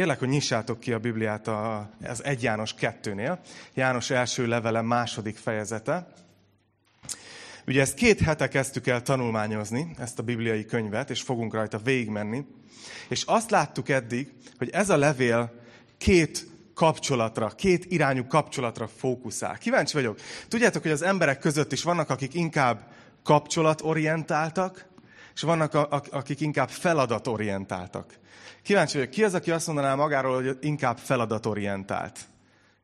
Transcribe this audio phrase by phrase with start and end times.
[0.00, 1.48] Kérlek, hogy nyissátok ki a Bibliát
[2.08, 3.38] az 1 János 2-nél.
[3.74, 6.12] János első levele második fejezete.
[7.66, 12.44] Ugye ezt két hete kezdtük el tanulmányozni, ezt a bibliai könyvet, és fogunk rajta végigmenni.
[13.08, 15.52] És azt láttuk eddig, hogy ez a levél
[15.98, 19.58] két kapcsolatra, két irányú kapcsolatra fókuszál.
[19.58, 20.18] Kíváncsi vagyok.
[20.48, 22.92] Tudjátok, hogy az emberek között is vannak, akik inkább
[23.22, 24.86] kapcsolatorientáltak,
[25.40, 25.74] és vannak,
[26.10, 28.14] akik inkább feladatorientáltak.
[28.62, 32.18] Kíváncsi vagyok, ki az, aki azt mondaná magáról, hogy inkább feladatorientált?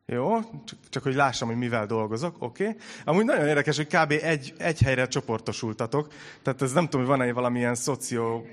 [0.07, 2.65] Jó, csak, csak hogy lássam, hogy mivel dolgozok, oké.
[2.69, 2.77] Okay.
[3.05, 4.11] Amúgy nagyon érdekes, hogy kb.
[4.23, 6.13] egy, egy helyre csoportosultatok.
[6.43, 8.47] Tehát ez nem tudom, hogy van-e valamilyen szoció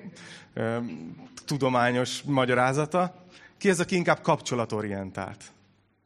[1.46, 3.16] tudományos magyarázata.
[3.58, 5.44] Ki az, aki inkább kapcsolatorientált?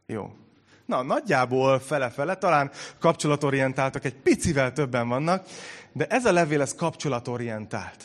[0.05, 0.35] Jó.
[0.85, 5.45] Na, nagyjából fele-fele, talán kapcsolatorientáltak, egy picivel többen vannak,
[5.97, 8.03] de ez a levél, ez kapcsolatorientált.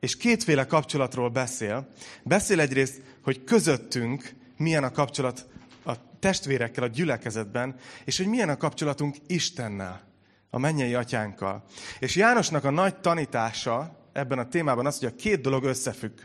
[0.00, 1.88] És kétféle kapcsolatról beszél.
[2.22, 5.46] Beszél egyrészt, hogy közöttünk milyen a kapcsolat
[5.84, 10.02] a testvérekkel a gyülekezetben, és hogy milyen a kapcsolatunk Istennel,
[10.50, 11.64] a mennyei atyánkkal.
[11.98, 16.18] És Jánosnak a nagy tanítása ebben a témában az, hogy a két dolog összefügg.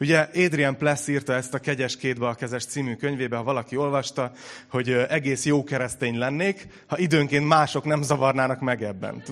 [0.00, 4.32] Ugye Adrian Pless írta ezt a Kegyes kétbe a kezes című könyvébe, ha valaki olvasta,
[4.70, 9.22] hogy egész jó keresztény lennék, ha időnként mások nem zavarnának meg ebben.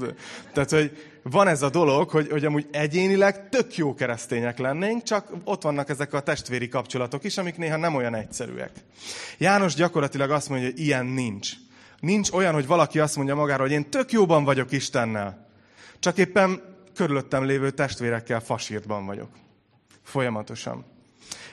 [0.53, 5.33] Tehát, hogy van ez a dolog, hogy, hogy amúgy egyénileg tök jó keresztények lennénk, csak
[5.45, 8.71] ott vannak ezek a testvéri kapcsolatok is, amik néha nem olyan egyszerűek.
[9.39, 11.53] János gyakorlatilag azt mondja, hogy ilyen nincs.
[12.01, 15.47] Nincs olyan, hogy valaki azt mondja magáról, hogy én tök jóban vagyok Istennel.
[15.99, 16.63] Csak éppen
[16.95, 19.29] körülöttem lévő testvérekkel fasírtban vagyok.
[20.09, 20.85] Folyamatosan.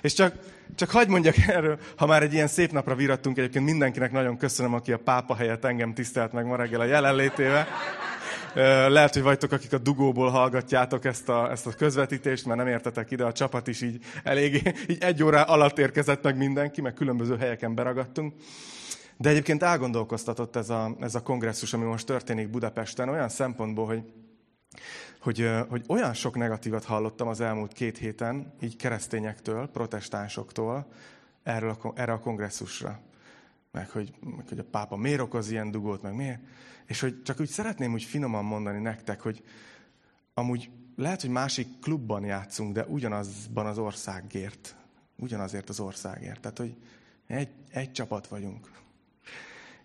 [0.02, 0.36] És csak,
[0.76, 4.74] csak hagyd mondjak erről, ha már egy ilyen szép napra virattunk, egyébként mindenkinek nagyon köszönöm,
[4.74, 7.68] aki a pápa helyett engem tisztelt meg ma reggel a jelenlétével.
[8.90, 13.12] Lehet, hogy vagytok, akik a dugóból hallgatjátok ezt a, ezt a közvetítést, mert nem értetek
[13.12, 17.38] ide, a csapat is így eléggé, így egy órá alatt érkezett meg mindenki, meg különböző
[17.38, 18.34] helyeken beragadtunk.
[19.18, 24.04] De egyébként elgondolkoztatott ez a, ez a kongresszus, ami most történik Budapesten, olyan szempontból, hogy
[25.26, 30.88] hogy, hogy olyan sok negatívat hallottam az elmúlt két héten, így keresztényektől, protestánsoktól
[31.44, 33.00] erről a, erre a kongresszusra.
[33.72, 36.40] Meg hogy, meg hogy a pápa miért okoz ilyen dugót, meg miért.
[36.86, 39.44] És hogy csak úgy szeretném úgy finoman mondani nektek, hogy
[40.34, 44.76] amúgy lehet, hogy másik klubban játszunk, de ugyanazban az országért.
[45.16, 46.40] Ugyanazért az országért.
[46.40, 46.76] Tehát, hogy
[47.28, 48.70] egy, egy csapat vagyunk.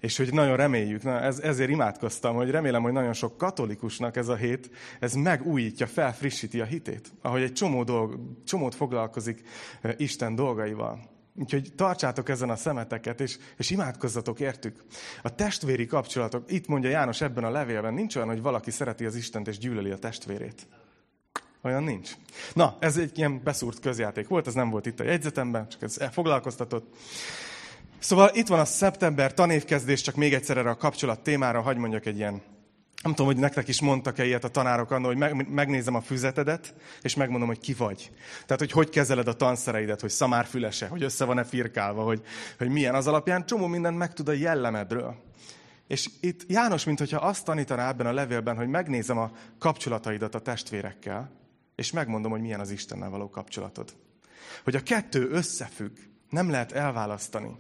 [0.01, 4.29] És hogy nagyon reméljük, na ez, ezért imádkoztam, hogy remélem, hogy nagyon sok katolikusnak ez
[4.29, 7.13] a hét, ez megújítja, felfrissíti a hitét.
[7.23, 9.43] Ahogy egy csomó dolg, csomót foglalkozik
[9.97, 11.19] Isten dolgaival.
[11.35, 14.85] Úgyhogy tartsátok ezen a szemeteket, és, és imádkozzatok értük.
[15.23, 19.15] A testvéri kapcsolatok, itt mondja János ebben a levélben, nincs olyan, hogy valaki szereti az
[19.15, 20.67] Istent és gyűlöli a testvérét.
[21.63, 22.11] Olyan nincs.
[22.55, 25.97] Na, ez egy ilyen beszúrt közjáték volt, ez nem volt itt a jegyzetemben, csak ez
[26.11, 26.97] foglalkoztatott.
[28.01, 32.07] Szóval itt van a szeptember tanévkezdés, csak még egyszer erre a kapcsolat témára, hagy mondjak
[32.07, 32.43] egy ilyen
[33.03, 37.15] nem tudom, hogy nektek is mondtak-e ilyet a tanárok annól, hogy megnézem a füzetedet, és
[37.15, 38.13] megmondom, hogy ki vagy.
[38.33, 42.23] Tehát, hogy hogy kezeled a tanszereidet, hogy szamárfülese, hogy össze van-e firkálva, hogy,
[42.59, 43.47] hogy milyen az alapján.
[43.47, 45.17] Csomó mindent megtud a jellemedről.
[45.87, 51.31] És itt János, mintha azt tanítaná ebben a levélben, hogy megnézem a kapcsolataidat a testvérekkel,
[51.75, 53.93] és megmondom, hogy milyen az Istennel való kapcsolatod.
[54.65, 55.97] Hogy a kettő összefügg,
[56.31, 57.57] nem lehet elválasztani.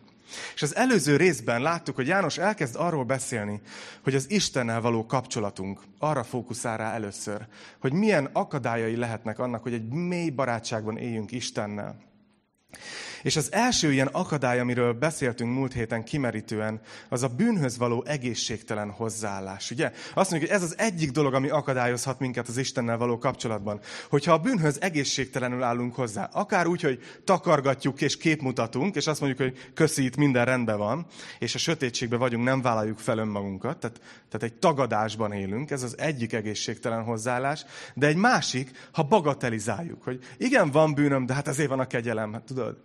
[0.54, 3.60] És az előző részben láttuk, hogy János elkezd arról beszélni,
[4.02, 7.46] hogy az Istennel való kapcsolatunk arra fókuszál rá először,
[7.80, 11.96] hogy milyen akadályai lehetnek annak, hogy egy mély barátságban éljünk Istennel.
[13.22, 18.90] És az első ilyen akadály, amiről beszéltünk múlt héten kimerítően, az a bűnhöz való egészségtelen
[18.90, 19.70] hozzáállás.
[19.70, 19.92] Ugye?
[20.14, 23.80] Azt mondjuk, hogy ez az egyik dolog, ami akadályozhat minket az Istennel való kapcsolatban.
[24.08, 29.50] Hogyha a bűnhöz egészségtelenül állunk hozzá, akár úgy, hogy takargatjuk és képmutatunk, és azt mondjuk,
[29.50, 31.06] hogy köszi, itt minden rendben van,
[31.38, 35.98] és a sötétségben vagyunk, nem vállaljuk fel önmagunkat, tehát, tehát egy tagadásban élünk, ez az
[35.98, 37.64] egyik egészségtelen hozzáállás,
[37.94, 42.32] de egy másik, ha bagatelizáljuk, hogy igen, van bűnöm, de hát ezért van a kegyelem,
[42.32, 42.76] hát tudod,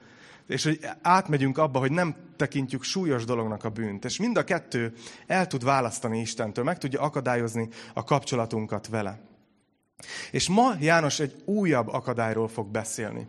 [0.48, 4.06] és hogy átmegyünk abba, hogy nem tekintjük súlyos dolognak a bűnt.
[4.06, 4.94] És mind a kettő
[5.28, 9.20] el tud választani Istentől, meg tudja akadályozni a kapcsolatunkat vele.
[10.32, 13.28] És ma János egy újabb akadályról fog beszélni.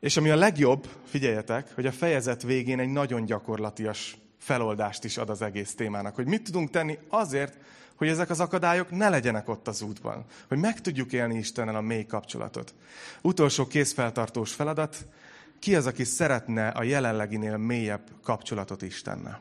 [0.00, 5.30] És ami a legjobb, figyeljetek, hogy a fejezet végén egy nagyon gyakorlatias feloldást is ad
[5.30, 6.14] az egész témának.
[6.14, 7.58] Hogy mit tudunk tenni azért,
[7.96, 10.24] hogy ezek az akadályok ne legyenek ott az útban.
[10.48, 12.74] Hogy meg tudjuk élni Istennel a mély kapcsolatot.
[13.22, 15.06] Utolsó készfeltartós feladat,
[15.60, 19.40] ki az, aki szeretne a jelenleginél mélyebb kapcsolatot Istennel?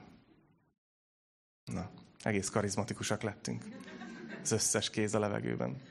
[1.63, 1.91] Na,
[2.23, 3.63] egész karizmatikusak lettünk.
[4.41, 5.81] Az összes kéz a levegőben.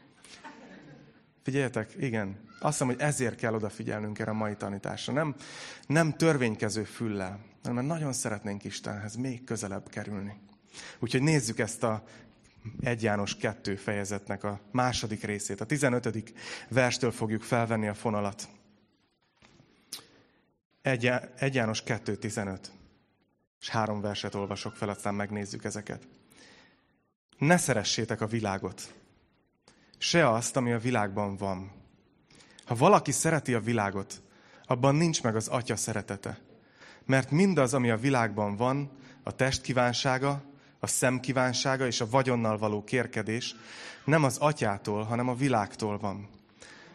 [1.42, 5.12] Figyeljetek, igen, azt hiszem, hogy ezért kell odafigyelnünk erre a mai tanításra.
[5.12, 5.34] Nem,
[5.86, 10.40] nem törvénykező füllel, hanem nagyon szeretnénk Istenhez még közelebb kerülni.
[10.98, 12.04] Úgyhogy nézzük ezt a
[12.80, 15.60] 1 János 2 fejezetnek a második részét.
[15.60, 16.32] A 15.
[16.68, 18.48] verstől fogjuk felvenni a fonalat.
[20.82, 21.02] 1
[21.52, 22.58] János 2.15.
[23.60, 26.08] És három verset olvasok fel, aztán megnézzük ezeket.
[27.38, 28.94] Ne szeressétek a világot,
[29.98, 31.70] se azt, ami a világban van.
[32.64, 34.22] Ha valaki szereti a világot,
[34.64, 36.38] abban nincs meg az atya szeretete.
[37.04, 38.90] Mert mindaz, ami a világban van,
[39.22, 40.42] a test kívánsága,
[40.78, 43.54] a szem kívánsága és a vagyonnal való kérkedés
[44.04, 46.28] nem az atyától, hanem a világtól van.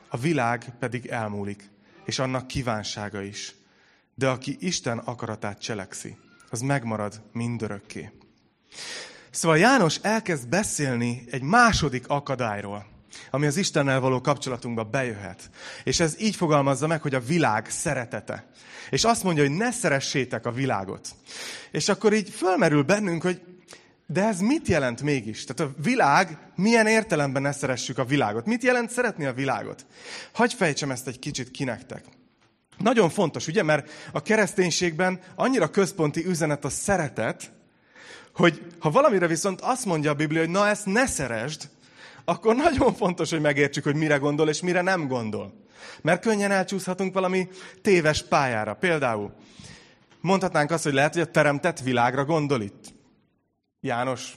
[0.07, 1.69] A világ pedig elmúlik,
[2.05, 3.55] és annak kívánsága is.
[4.15, 6.17] De aki Isten akaratát cselekszi,
[6.49, 8.11] az megmarad mindörökké.
[9.31, 12.85] Szóval János elkezd beszélni egy második akadályról,
[13.31, 15.49] ami az Istennel való kapcsolatunkba bejöhet.
[15.83, 18.47] És ez így fogalmazza meg, hogy a világ szeretete.
[18.89, 21.07] És azt mondja, hogy ne szeressétek a világot.
[21.71, 23.41] És akkor így fölmerül bennünk, hogy
[24.07, 25.43] de ez mit jelent mégis?
[25.43, 28.45] Tehát a világ, milyen értelemben ne szeressük a világot?
[28.45, 29.85] Mit jelent szeretni a világot?
[30.31, 32.05] Hagy fejtsem ezt egy kicsit ki nektek.
[32.77, 37.51] Nagyon fontos, ugye, mert a kereszténységben annyira központi üzenet a szeretet,
[38.35, 41.69] hogy ha valamire viszont azt mondja a Biblia, hogy na ezt ne szeresd,
[42.25, 45.53] akkor nagyon fontos, hogy megértsük, hogy mire gondol és mire nem gondol.
[46.01, 47.47] Mert könnyen elcsúszhatunk valami
[47.81, 48.73] téves pályára.
[48.73, 49.33] Például
[50.21, 52.93] mondhatnánk azt, hogy lehet, hogy a teremtett világra gondol itt.
[53.81, 54.33] János,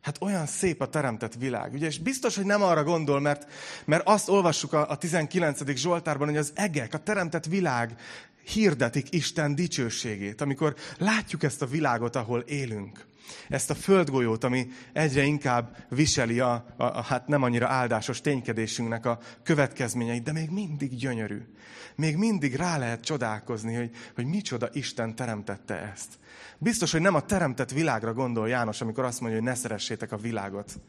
[0.00, 1.72] hát olyan szép a teremtett világ.
[1.72, 3.50] Ugye, és biztos, hogy nem arra gondol, mert,
[3.84, 5.76] mert azt olvassuk a, a 19.
[5.76, 7.96] Zsoltárban, hogy az egek, a teremtett világ
[8.42, 13.08] hirdetik Isten dicsőségét, amikor látjuk ezt a világot, ahol élünk.
[13.48, 19.06] Ezt a földgolyót, ami egyre inkább viseli a, a, a hát nem annyira áldásos ténykedésünknek
[19.06, 21.42] a következményeit, de még mindig gyönyörű.
[21.94, 26.18] Még mindig rá lehet csodálkozni, hogy, hogy micsoda Isten teremtette ezt.
[26.58, 30.16] Biztos, hogy nem a teremtett világra gondol János, amikor azt mondja, hogy ne szeressétek a
[30.16, 30.80] világot.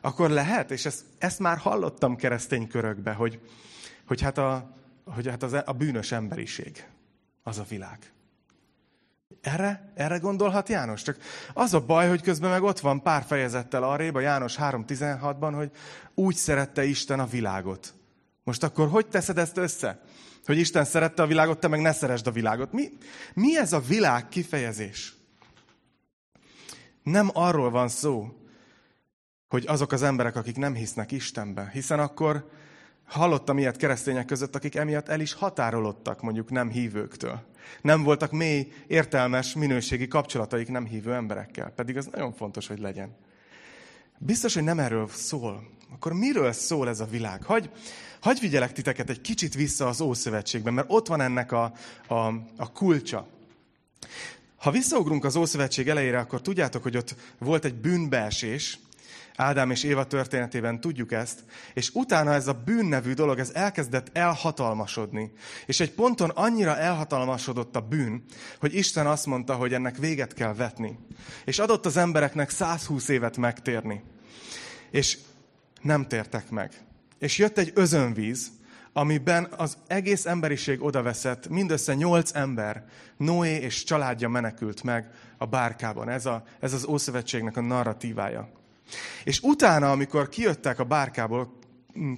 [0.00, 3.40] Akkor lehet, és ezt, ezt már hallottam keresztény körökbe, hogy,
[4.06, 6.86] hogy hát, a, hogy hát az, a bűnös emberiség
[7.42, 7.98] az a világ.
[9.40, 11.02] Erre, erre gondolhat János?
[11.02, 11.16] Csak
[11.54, 15.70] az a baj, hogy közben meg ott van pár fejezettel arrébb, a János 3.16-ban, hogy
[16.14, 17.94] úgy szerette Isten a világot.
[18.44, 20.00] Most akkor hogy teszed ezt össze?
[20.44, 22.72] Hogy Isten szerette a világot, te meg ne szeresd a világot.
[22.72, 22.88] Mi,
[23.34, 25.14] mi ez a világ kifejezés?
[27.02, 28.28] Nem arról van szó,
[29.48, 32.50] hogy azok az emberek, akik nem hisznek Istenbe, hiszen akkor
[33.10, 37.42] hallottam ilyet keresztények között, akik emiatt el is határolódtak mondjuk nem hívőktől.
[37.82, 41.70] Nem voltak mély, értelmes, minőségi kapcsolataik nem hívő emberekkel.
[41.70, 43.16] Pedig az nagyon fontos, hogy legyen.
[44.18, 45.68] Biztos, hogy nem erről szól.
[45.92, 47.42] Akkor miről szól ez a világ?
[47.42, 47.70] Hagy,
[48.20, 51.72] hagy vigyelek titeket egy kicsit vissza az Ószövetségben, mert ott van ennek a,
[52.06, 52.14] a,
[52.56, 53.28] a kulcsa.
[54.56, 58.78] Ha visszaugrunk az Ószövetség elejére, akkor tudjátok, hogy ott volt egy bűnbeesés,
[59.36, 61.44] Ádám és Éva történetében tudjuk ezt,
[61.74, 65.32] és utána ez a bűn nevű dolog, ez elkezdett elhatalmasodni.
[65.66, 68.24] És egy ponton annyira elhatalmasodott a bűn,
[68.58, 70.98] hogy Isten azt mondta, hogy ennek véget kell vetni.
[71.44, 74.02] És adott az embereknek 120 évet megtérni.
[74.90, 75.18] És
[75.82, 76.72] nem tértek meg.
[77.18, 78.50] És jött egy özönvíz,
[78.92, 82.84] amiben az egész emberiség odaveszett, mindössze nyolc ember,
[83.16, 86.08] Noé és családja menekült meg a bárkában.
[86.08, 88.59] Ez, a, ez az Ószövetségnek a narratívája.
[89.24, 91.58] És utána, amikor kijöttek a bárkából,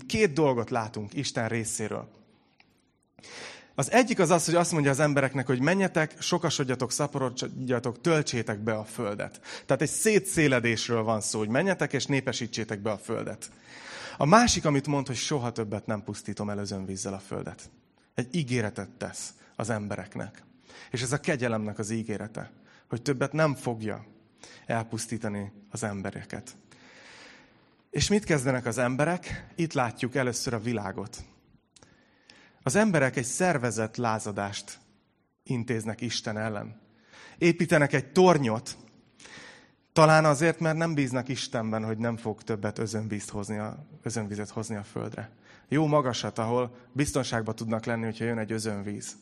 [0.07, 2.09] két dolgot látunk Isten részéről.
[3.75, 8.73] Az egyik az az, hogy azt mondja az embereknek, hogy menjetek, sokasodjatok, szaporodjatok, töltsétek be
[8.73, 9.41] a földet.
[9.67, 13.50] Tehát egy szétszéledésről van szó, hogy menjetek és népesítsétek be a földet.
[14.17, 17.71] A másik, amit mond, hogy soha többet nem pusztítom el özönvízzel a földet.
[18.14, 20.43] Egy ígéretet tesz az embereknek.
[20.91, 22.50] És ez a kegyelemnek az ígérete,
[22.88, 24.05] hogy többet nem fogja
[24.67, 26.57] elpusztítani az embereket.
[27.92, 29.46] És mit kezdenek az emberek?
[29.54, 31.25] Itt látjuk először a világot.
[32.62, 34.78] Az emberek egy szervezett lázadást
[35.42, 36.80] intéznek Isten ellen.
[37.38, 38.76] Építenek egy tornyot,
[39.92, 44.76] talán azért, mert nem bíznak Istenben, hogy nem fog többet özönvízt hozni a, özönvizet hozni
[44.76, 45.30] a földre.
[45.68, 49.16] Jó magasat, ahol biztonságban tudnak lenni, hogyha jön egy özönvíz.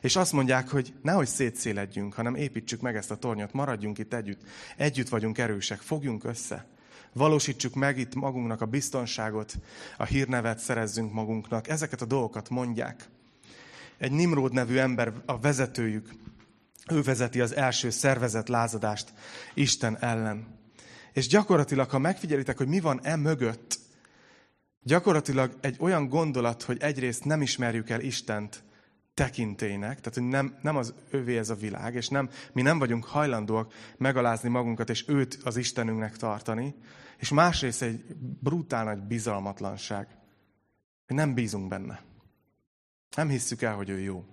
[0.00, 4.40] És azt mondják, hogy nehogy szétszéledjünk, hanem építsük meg ezt a tornyot, maradjunk itt együtt.
[4.76, 6.74] Együtt vagyunk erősek, fogjunk össze.
[7.16, 9.54] Valósítsuk meg itt magunknak a biztonságot,
[9.96, 11.68] a hírnevet szerezzünk magunknak.
[11.68, 13.08] Ezeket a dolgokat mondják.
[13.98, 16.10] Egy Nimród nevű ember, a vezetőjük,
[16.90, 19.12] ő vezeti az első szervezet lázadást
[19.54, 20.46] Isten ellen.
[21.12, 23.78] És gyakorlatilag, ha megfigyelitek, hogy mi van e mögött,
[24.82, 28.62] gyakorlatilag egy olyan gondolat, hogy egyrészt nem ismerjük el Istent
[29.14, 33.04] tekintélynek, tehát hogy nem, nem az övé ez a világ, és nem, mi nem vagyunk
[33.04, 36.74] hajlandóak megalázni magunkat, és őt az Istenünknek tartani,
[37.16, 38.04] és másrészt egy
[38.40, 40.08] brutál nagy bizalmatlanság,
[41.06, 42.02] hogy nem bízunk benne.
[43.16, 44.24] Nem hisszük el, hogy ő jó.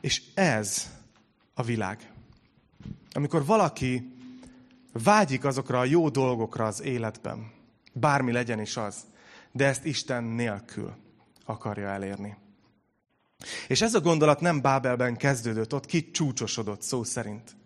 [0.00, 0.90] És ez
[1.54, 2.12] a világ.
[3.12, 4.12] Amikor valaki
[4.92, 7.50] vágyik azokra a jó dolgokra az életben,
[7.92, 9.06] bármi legyen is az,
[9.52, 10.96] de ezt Isten nélkül
[11.44, 12.36] akarja elérni.
[13.68, 17.56] És ez a gondolat nem Bábelben kezdődött, ott kicsúcsosodott szó szerint,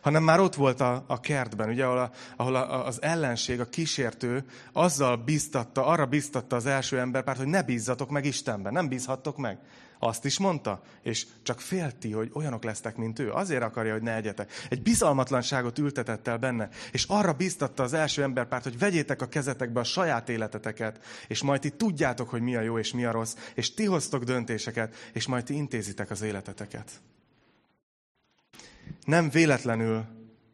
[0.00, 3.68] hanem már ott volt a, a kertben, ugye, ahol, a, ahol a, az ellenség, a
[3.68, 9.36] kísértő azzal biztatta, arra biztatta az első emberpárt, hogy ne bízzatok meg Istenben, nem bízhattok
[9.36, 9.58] meg.
[10.04, 13.32] Azt is mondta, és csak félti, hogy olyanok lesztek, mint ő.
[13.32, 14.52] Azért akarja, hogy ne egyetek.
[14.68, 19.80] Egy bizalmatlanságot ültetett el benne, és arra biztatta az első emberpárt, hogy vegyétek a kezetekbe
[19.80, 23.36] a saját életeteket, és majd ti tudjátok, hogy mi a jó és mi a rossz,
[23.54, 26.90] és ti hoztok döntéseket, és majd ti intézitek az életeteket.
[29.04, 30.04] Nem véletlenül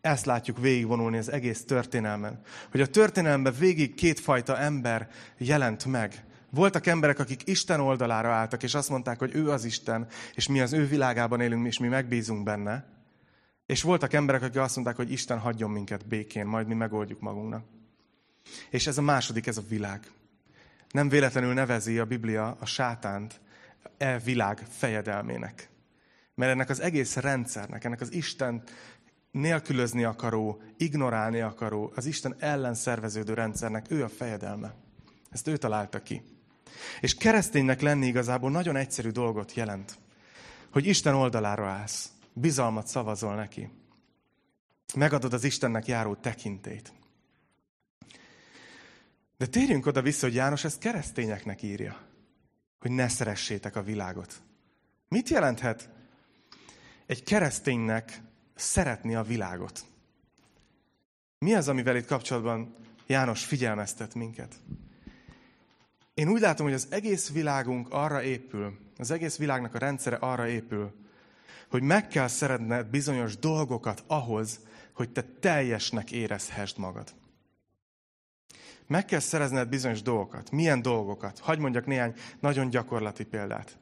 [0.00, 2.40] ezt látjuk végigvonulni az egész történelmen.
[2.71, 6.25] Hogy a történelemben végig kétfajta ember jelent meg.
[6.50, 10.61] Voltak emberek, akik Isten oldalára álltak, és azt mondták, hogy ő az Isten, és mi
[10.61, 12.85] az ő világában élünk, és mi megbízunk benne.
[13.67, 17.64] És voltak emberek, akik azt mondták, hogy Isten hagyjon minket békén, majd mi megoldjuk magunknak.
[18.71, 20.11] És ez a második, ez a világ.
[20.90, 23.40] Nem véletlenül nevezi a Biblia a sátánt
[23.97, 25.69] e világ fejedelmének.
[26.38, 28.62] Mert ennek az egész rendszernek, ennek az Isten
[29.30, 34.75] nélkülözni akaró, ignorálni akaró, az Isten ellen szerveződő rendszernek ő a fejedelme.
[35.30, 36.23] Ezt ő találta ki.
[37.00, 39.99] És kereszténynek lenni igazából nagyon egyszerű dolgot jelent.
[40.73, 43.71] Hogy Isten oldalára állsz, bizalmat szavazol neki.
[44.95, 46.92] Megadod az Istennek járó tekintét.
[49.37, 52.00] De térjünk oda vissza, hogy János ezt keresztényeknek írja.
[52.80, 54.42] Hogy ne szeressétek a világot.
[55.09, 55.97] Mit jelenthet
[57.09, 58.23] egy kereszténynek
[58.55, 59.81] szeretni a világot?
[61.38, 62.75] Mi az, amivel itt kapcsolatban
[63.07, 64.55] János figyelmeztet minket?
[66.15, 70.49] Én úgy látom, hogy az egész világunk arra épül, az egész világnak a rendszere arra
[70.49, 70.95] épül,
[71.71, 74.61] hogy meg kell szeretned bizonyos dolgokat ahhoz,
[74.93, 77.15] hogy te teljesnek érezhessd magad.
[78.87, 80.50] Meg kell szerezned bizonyos dolgokat.
[80.50, 81.38] Milyen dolgokat?
[81.38, 83.79] Hagy mondjak néhány nagyon gyakorlati példát.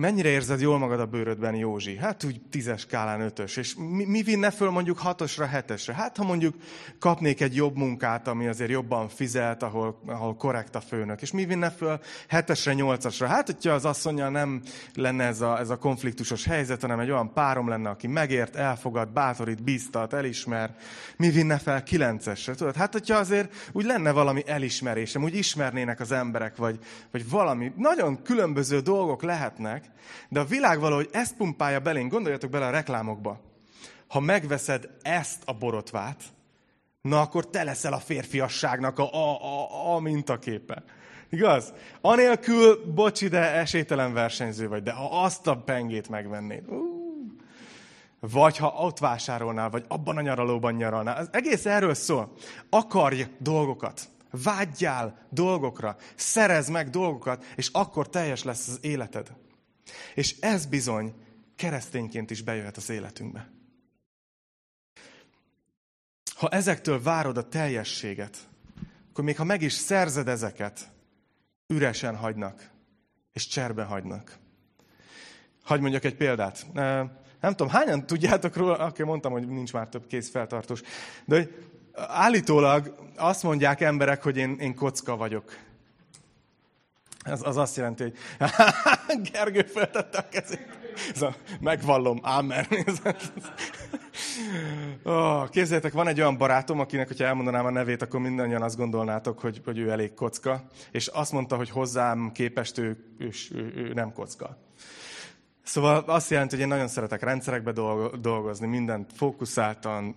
[0.00, 1.96] Mennyire érzed jól magad a bőrödben, Józsi?
[1.96, 3.56] Hát úgy tízes skálán ötös.
[3.56, 5.94] És mi, mi vinne föl mondjuk hatosra, hetesre?
[5.94, 6.54] Hát ha mondjuk
[6.98, 11.22] kapnék egy jobb munkát, ami azért jobban fizet, ahol, ahol korrekt a főnök.
[11.22, 13.26] És mi vinne föl hetesre, nyolcasra?
[13.26, 14.62] Hát, hogyha az asszonya nem
[14.94, 19.08] lenne ez a, ez a konfliktusos helyzet, hanem egy olyan párom lenne, aki megért, elfogad,
[19.08, 20.76] bátorít, bíztat, elismer.
[21.16, 22.54] Mi vinne fel kilencesre?
[22.54, 22.76] Tudod?
[22.76, 26.78] Hát, hogyha azért úgy lenne valami elismerésem, úgy ismernének az emberek, vagy,
[27.10, 27.72] vagy valami.
[27.76, 29.86] Nagyon különböző dolgok lehetnek,
[30.28, 32.10] de a világ valahogy ezt pumpálja belénk.
[32.10, 33.40] Gondoljatok bele a reklámokba.
[34.08, 36.22] Ha megveszed ezt a borotvát,
[37.00, 40.82] na akkor te leszel a férfiasságnak a, a, a, a mintaképe.
[41.30, 41.72] Igaz?
[42.00, 46.64] Anélkül, bocsi, de esélytelen versenyző vagy, de ha azt a pengét megvennéd,
[48.20, 51.16] vagy ha ott vásárolnál, vagy abban a nyaralóban nyaralnál.
[51.16, 52.32] Az egész erről szól.
[52.70, 54.08] Akarj dolgokat.
[54.30, 55.96] Vágyjál dolgokra.
[56.14, 59.32] Szerez meg dolgokat, és akkor teljes lesz az életed.
[60.14, 61.14] És ez bizony
[61.56, 63.50] keresztényként is bejöhet az életünkbe.
[66.34, 68.36] Ha ezektől várod a teljességet,
[69.10, 70.88] akkor még ha meg is szerzed ezeket,
[71.66, 72.70] üresen hagynak,
[73.32, 74.38] és cserbe hagynak.
[75.62, 76.66] Hagy mondjak egy példát.
[77.40, 80.32] Nem tudom, hányan tudjátok róla, aki mondtam, hogy nincs már több kész
[81.24, 85.56] de hogy állítólag azt mondják emberek, hogy én, én kocka vagyok.
[87.28, 88.14] Ez az azt jelenti, hogy
[89.32, 90.78] Gergő feltette a kezét.
[91.14, 91.24] Ez
[91.60, 92.66] megvallom, ámen.
[95.02, 99.38] oh, képzeljétek, van egy olyan barátom, akinek, hogyha elmondanám a nevét, akkor mindannyian azt gondolnátok,
[99.38, 100.64] hogy, hogy ő elég kocka.
[100.90, 104.56] És azt mondta, hogy hozzám képest ő, ő, ő, ő nem kocka.
[105.62, 107.72] Szóval azt jelenti, hogy én nagyon szeretek rendszerekbe
[108.20, 110.16] dolgozni, mindent fókuszáltan,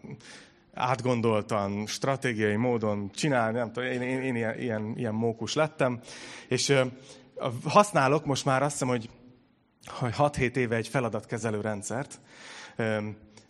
[0.74, 6.00] átgondoltan, stratégiai módon csinálni, nem tudom, én, én, én ilyen, ilyen, ilyen mókus lettem,
[6.48, 6.74] és
[7.63, 9.10] használok most már azt hiszem, hogy,
[9.88, 12.20] hogy 6-7 éve egy feladatkezelő rendszert,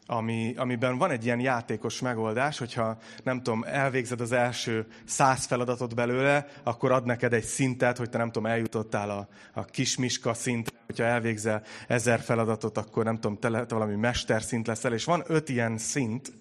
[0.06, 5.96] ami, amiben van egy ilyen játékos megoldás, hogyha nem tudom, elvégzed az első száz feladatot
[5.96, 10.76] belőle, akkor ad neked egy szintet, hogy te nem tudom, eljutottál a, a kismiska szintre,
[10.86, 15.50] hogyha elvégzel ezer feladatot, akkor nem tudom, te, te valami mesterszint leszel, és van öt
[15.50, 16.34] ilyen szint,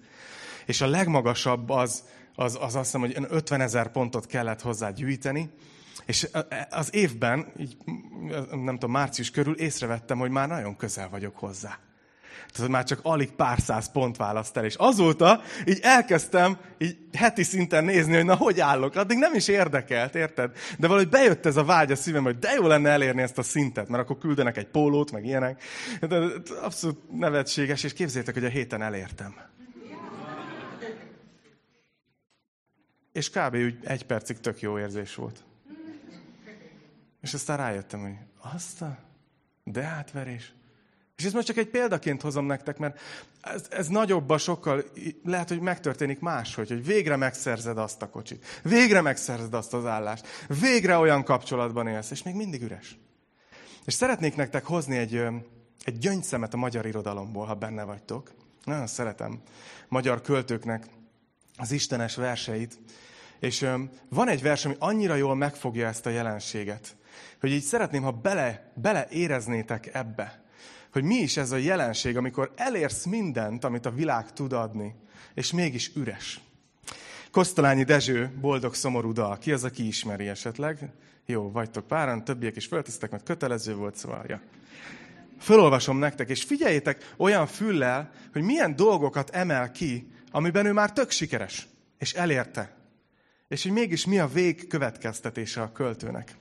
[0.70, 5.50] és a legmagasabb az, az, az azt hiszem, hogy 50 ezer pontot kellett hozzá gyűjteni,
[6.06, 6.28] és
[6.70, 7.76] az évben, így,
[8.50, 11.78] nem tudom, március körül észrevettem, hogy már nagyon közel vagyok hozzá.
[12.52, 14.64] Tehát már csak alig pár száz pont választ el.
[14.64, 18.94] És azóta így elkezdtem így heti szinten nézni, hogy na hogy állok.
[18.94, 20.52] Addig nem is érdekelt, érted?
[20.78, 23.42] De valahogy bejött ez a vágy a szívem, hogy de jó lenne elérni ezt a
[23.42, 25.62] szintet, mert akkor küldenek egy pólót, meg ilyenek.
[26.00, 26.18] De
[26.62, 29.49] abszolút nevetséges, és képzétek, hogy a héten elértem.
[33.20, 33.54] És kb.
[33.84, 35.44] egy percig tök jó érzés volt.
[37.20, 38.14] És aztán rájöttem, hogy
[38.54, 38.98] azt a
[39.64, 40.52] de átverés.
[41.16, 43.00] És ezt most csak egy példaként hozom nektek, mert
[43.40, 44.84] ez, ez nagyobban sokkal,
[45.24, 50.26] lehet, hogy megtörténik máshogy, hogy végre megszerzed azt a kocsit, végre megszerzed azt az állást,
[50.60, 52.98] végre olyan kapcsolatban élsz, és még mindig üres.
[53.84, 55.14] És szeretnék nektek hozni egy,
[55.84, 58.32] egy gyöngyszemet a magyar irodalomból, ha benne vagytok.
[58.64, 59.42] Nagyon szeretem
[59.88, 60.86] magyar költőknek
[61.60, 62.78] az istenes verseit.
[63.40, 63.66] És
[64.08, 66.96] van egy vers, ami annyira jól megfogja ezt a jelenséget,
[67.40, 70.44] hogy így szeretném, ha bele, bele éreznétek ebbe,
[70.92, 74.94] hogy mi is ez a jelenség, amikor elérsz mindent, amit a világ tud adni,
[75.34, 76.40] és mégis üres.
[77.30, 79.38] Kosztolányi Dezső, boldog szomorú dal.
[79.38, 80.92] Ki az, aki ismeri esetleg?
[81.26, 84.24] Jó, vagytok páran, többiek is föltesztek, mert kötelező volt, szóval.
[84.28, 84.40] Ja.
[85.40, 91.10] Fölolvasom nektek, és figyeljétek olyan füllel, hogy milyen dolgokat emel ki, amiben ő már tök
[91.10, 91.68] sikeres,
[91.98, 92.79] és elérte.
[93.50, 96.36] És hogy mégis mi a vég következtetése a költőnek.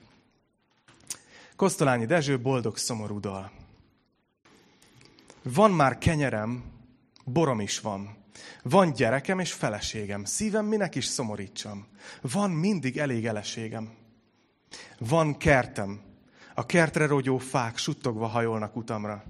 [1.56, 3.50] Kosztolányi Dezső, boldog szomorú dal.
[5.42, 6.64] Van már kenyerem,
[7.24, 8.16] borom is van.
[8.62, 11.86] Van gyerekem és feleségem, szívem minek is szomorítsam.
[12.20, 13.94] Van mindig elég eleségem.
[14.98, 16.00] Van kertem,
[16.54, 19.24] a kertre rogyó fák suttogva hajolnak utamra,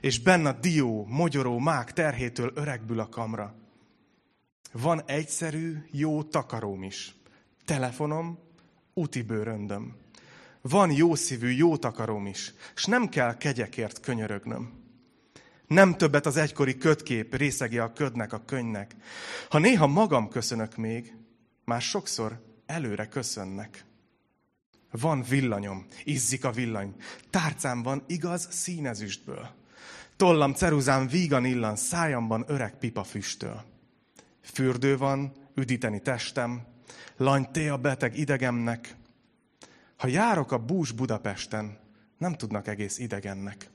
[0.00, 3.54] és benne dió, mogyoró, mák terhétől öregbül a kamra.
[4.72, 7.18] Van egyszerű, jó takaróm is,
[7.70, 8.38] telefonom,
[8.94, 9.96] úti bőröndöm.
[10.60, 14.72] Van jó szívű, jó takaróm is, és nem kell kegyekért könyörögnöm.
[15.66, 18.96] Nem többet az egykori ködkép részegi a ködnek, a könynek.
[19.50, 21.14] Ha néha magam köszönök még,
[21.64, 23.84] már sokszor előre köszönnek.
[24.90, 26.94] Van villanyom, izzik a villany.
[27.30, 29.48] Tárcám van igaz színezüstből.
[30.16, 33.64] Tollam, ceruzám vígan illan, szájamban öreg pipa füstöl.
[34.40, 36.68] Fürdő van, üdíteni testem,
[37.16, 38.96] lany a beteg idegemnek.
[39.96, 41.78] Ha járok a bús Budapesten,
[42.18, 43.70] nem tudnak egész idegennek.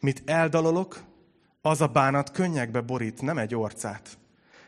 [0.00, 1.02] Mit eldalolok,
[1.62, 4.18] az a bánat könnyekbe borít, nem egy orcát.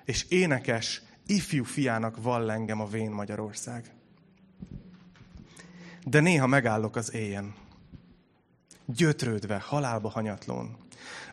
[0.05, 3.93] És énekes, ifjú fiának vall engem a vén Magyarország.
[6.05, 7.55] De néha megállok az éjjen.
[8.87, 10.77] Gyötrődve, halálba hanyatlón.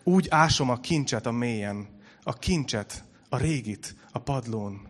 [0.04, 1.88] Úgy ásom a kincset a mélyen,
[2.24, 4.89] a kincset, a régit, a padlón.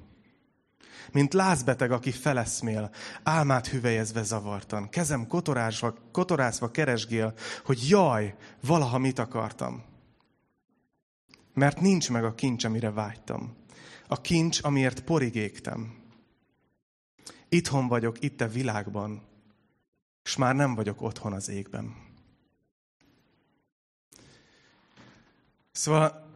[1.12, 2.92] Mint lázbeteg, aki feleszmél,
[3.24, 4.90] álmát hüvelyezve zavartan.
[4.90, 9.84] Kezem kotorázva, kotorázva keresgél, hogy jaj, valaha mit akartam.
[11.54, 13.56] Mert nincs meg a kincs, amire vágytam.
[14.08, 15.98] A kincs, amiért porig égtem.
[17.50, 19.22] Itthon vagyok, itt a világban,
[20.24, 21.96] és már nem vagyok otthon az égben.
[25.72, 26.28] Szóval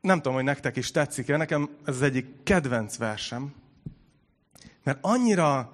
[0.00, 3.54] nem tudom, hogy nektek is tetszik-e, nekem ez az egyik kedvenc versem,
[4.82, 5.72] mert annyira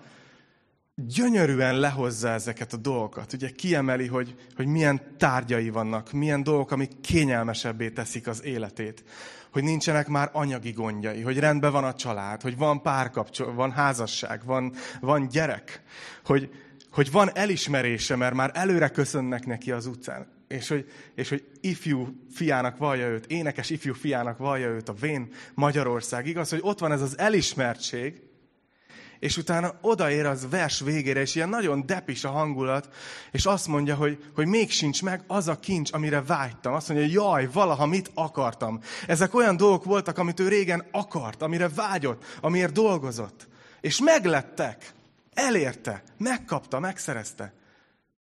[1.07, 3.33] gyönyörűen lehozza ezeket a dolgokat.
[3.33, 9.05] Ugye kiemeli, hogy, hogy milyen tárgyai vannak, milyen dolgok, amik kényelmesebbé teszik az életét.
[9.53, 14.45] Hogy nincsenek már anyagi gondjai, hogy rendben van a család, hogy van párkapcsolat, van házasság,
[14.45, 15.83] van, van gyerek,
[16.25, 16.51] hogy,
[16.91, 20.27] hogy van elismerése, mert már előre köszönnek neki az utcán.
[20.49, 25.33] És hogy, és hogy ifjú fiának vallja őt, énekes ifjú fiának vallja őt a Vén
[25.55, 26.27] Magyarország.
[26.27, 28.28] Igaz, hogy ott van ez az elismertség,
[29.19, 32.89] és utána odaér az vers végére, és ilyen nagyon depis a hangulat,
[33.33, 36.75] és azt mondja, hogy, hogy még sincs meg az a kincs, amire vágytam.
[36.75, 38.81] Azt mondja, jaj, valaha mit akartam.
[39.07, 43.49] Ezek olyan dolgok voltak, amit ő régen akart, amire vágyott, amiért dolgozott.
[43.81, 44.93] És meglettek.
[45.35, 47.53] Elérte, megkapta, megszerezte.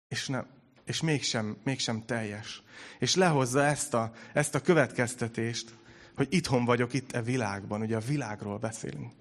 [0.09, 0.47] És, nem,
[0.85, 2.63] és mégsem, mégsem teljes.
[2.99, 5.75] És lehozza ezt a, ezt a következtetést,
[6.17, 7.81] hogy itthon vagyok itt e világban.
[7.81, 9.13] Ugye a világról beszélünk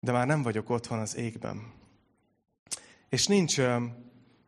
[0.00, 1.72] de már nem vagyok otthon az égben.
[3.08, 3.60] És nincs,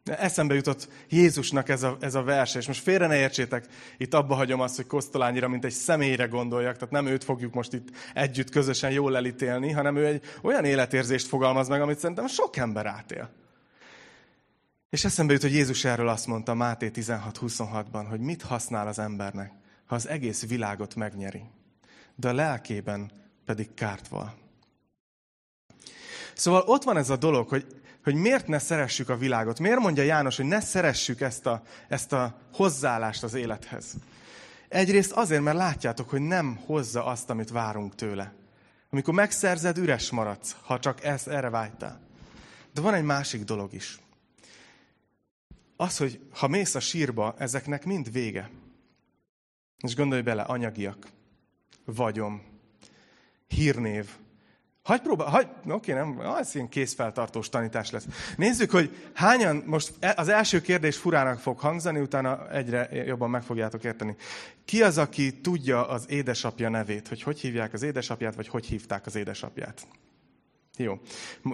[0.05, 4.35] eszembe jutott Jézusnak ez a, ez a verse, és most félre ne értsétek, itt abba
[4.35, 8.51] hagyom azt, hogy Kosztolányira, mint egy személyre gondoljak, tehát nem őt fogjuk most itt együtt
[8.51, 13.31] közösen jól elítélni, hanem ő egy olyan életérzést fogalmaz meg, amit szerintem sok ember átél.
[14.91, 19.53] És eszembe jut, hogy Jézus erről azt mondta Máté 16-26-ban, hogy mit használ az embernek,
[19.87, 21.43] ha az egész világot megnyeri,
[22.15, 23.11] de a lelkében
[23.45, 24.35] pedig kárt val.
[26.39, 27.67] Szóval ott van ez a dolog, hogy,
[28.05, 29.59] hogy miért ne szeressük a világot.
[29.59, 33.95] Miért mondja János, hogy ne szeressük ezt a, ezt a hozzáállást az élethez.
[34.69, 38.33] Egyrészt azért, mert látjátok, hogy nem hozza azt, amit várunk tőle.
[38.91, 42.01] Amikor megszerzed, üres maradsz, ha csak ezt, erre vágytál.
[42.75, 43.99] De van egy másik dolog is.
[45.77, 48.51] Az, hogy ha mész a sírba, ezeknek mind vége.
[49.79, 51.07] És gondolj bele, anyagiak,
[51.85, 52.43] vagyom,
[53.47, 54.09] hírnév,
[54.89, 58.07] Hagy próbál, hagy, oké, nem, az ilyen készfeltartós tanítás lesz.
[58.37, 63.43] Nézzük, hogy hányan, most e- az első kérdés furának fog hangzani, utána egyre jobban meg
[63.43, 64.17] fogjátok érteni.
[64.65, 69.07] Ki az, aki tudja az édesapja nevét, hogy hogy hívják az édesapját, vagy hogy hívták
[69.07, 69.87] az édesapját?
[70.77, 71.01] Jó.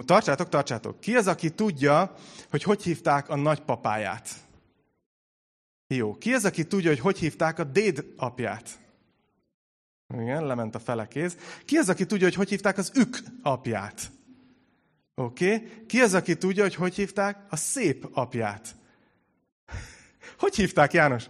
[0.05, 0.99] Tartsátok, tartsátok.
[0.99, 2.15] Ki az, aki tudja,
[2.49, 4.29] hogy hogy hívták a nagypapáját?
[5.87, 6.17] Jó.
[6.17, 8.69] Ki az, aki tudja, hogy hogy hívták a déd apját?
[10.13, 11.37] Igen, lement a felekéz.
[11.65, 14.11] Ki az, aki tudja, hogy hogy hívták az ük apját?
[15.15, 15.53] Oké.
[15.53, 15.85] Okay.
[15.87, 18.75] Ki az, aki tudja, hogy hogy hívták a szép apját?
[20.39, 21.23] Hogy hívták, János?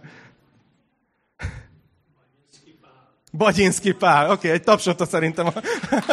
[3.32, 4.24] Bagyinszki Pál.
[4.24, 5.46] Oké, okay, egy tapsot szerintem.
[5.46, 5.52] A...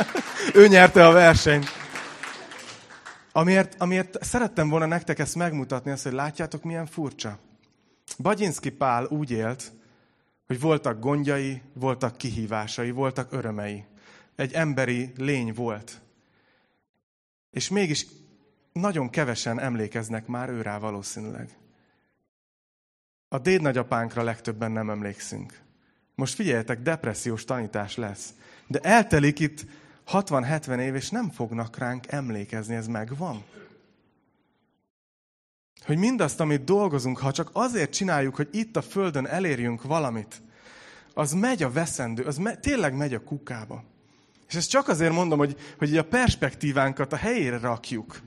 [0.60, 1.65] ő nyerte a versenyt.
[3.32, 7.39] Amiért, amiért szerettem volna nektek ezt megmutatni, azt, hogy látjátok, milyen furcsa.
[8.17, 9.71] Bagyinszki Pál úgy élt,
[10.54, 13.86] hogy voltak gondjai, voltak kihívásai, voltak örömei.
[14.36, 16.02] Egy emberi lény volt.
[17.52, 18.06] És mégis
[18.74, 21.50] nagyon kevesen emlékeznek már őrá valószínűleg.
[23.28, 25.60] A déd nagyapánkra legtöbben nem emlékszünk.
[26.16, 28.34] Most figyeljetek, depressziós tanítás lesz.
[28.68, 29.66] De eltelik itt
[30.08, 33.44] 60-70 év, és nem fognak ránk emlékezni, ez megvan.
[35.86, 40.41] Hogy mindazt, amit dolgozunk, ha csak azért csináljuk, hogy itt a Földön elérjünk valamit,
[41.13, 43.84] az megy a veszendő, az me, tényleg megy a kukába.
[44.48, 48.22] És ezt csak azért mondom, hogy, hogy a perspektívánkat a helyére rakjuk.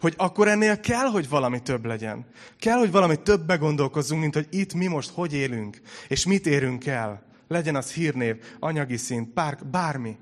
[0.00, 2.26] Hogy akkor ennél kell, hogy valami több legyen.
[2.58, 6.86] Kell, hogy valami többbe gondolkozzunk, mint hogy itt mi most hogy élünk, és mit érünk
[6.86, 7.22] el.
[7.48, 10.16] Legyen az hírnév, anyagi szint, bár, bármi.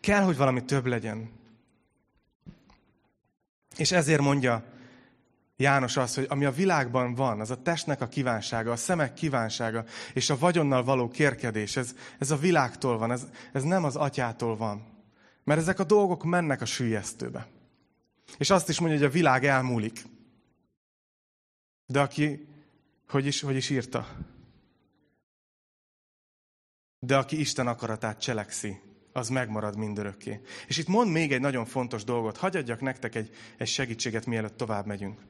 [0.00, 1.30] Kell, hogy valami több legyen.
[3.76, 4.64] És ezért mondja
[5.60, 9.84] János az, hogy ami a világban van, az a testnek a kívánsága, a szemek kívánsága,
[10.14, 14.56] és a vagyonnal való kérkedés, ez, ez a világtól van, ez, ez nem az atyától
[14.56, 14.86] van.
[15.44, 17.48] Mert ezek a dolgok mennek a sűjesztőbe.
[18.36, 20.04] És azt is mondja, hogy a világ elmúlik.
[21.86, 22.48] De aki,
[23.08, 24.08] hogy is, hogy is írta?
[26.98, 28.80] De aki Isten akaratát cselekszi,
[29.12, 30.40] az megmarad mindörökké.
[30.66, 32.36] És itt mond még egy nagyon fontos dolgot.
[32.36, 35.20] Hagyadjak nektek egy, egy segítséget, mielőtt tovább megyünk.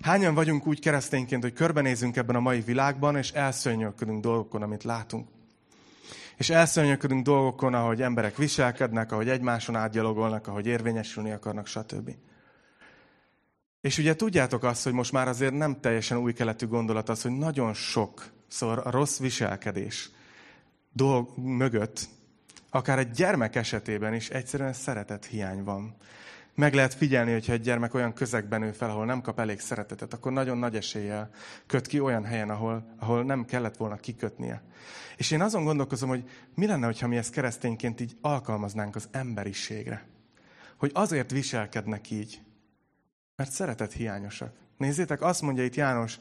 [0.00, 5.28] Hányan vagyunk úgy keresztényként, hogy körbenézünk ebben a mai világban, és elszörnyölködünk dolgokon, amit látunk.
[6.36, 12.10] És elszörnyölködünk dolgokon, ahogy emberek viselkednek, ahogy egymáson átgyalogolnak, ahogy érvényesülni akarnak, stb.
[13.80, 17.30] És ugye tudjátok azt, hogy most már azért nem teljesen új keletű gondolat az, hogy
[17.30, 20.10] nagyon sokszor a rossz viselkedés
[20.92, 22.08] dolg mögött,
[22.70, 25.96] akár egy gyermek esetében is egyszerűen szeretet hiány van
[26.56, 30.12] meg lehet figyelni, hogyha egy gyermek olyan közegben nő fel, ahol nem kap elég szeretetet,
[30.12, 31.30] akkor nagyon nagy eséllyel
[31.66, 34.62] köt ki olyan helyen, ahol, ahol nem kellett volna kikötnie.
[35.16, 40.06] És én azon gondolkozom, hogy mi lenne, ha mi ezt keresztényként így alkalmaznánk az emberiségre.
[40.76, 42.40] Hogy azért viselkednek így,
[43.36, 44.54] mert szeretet hiányosak.
[44.76, 46.18] Nézzétek, azt mondja itt János,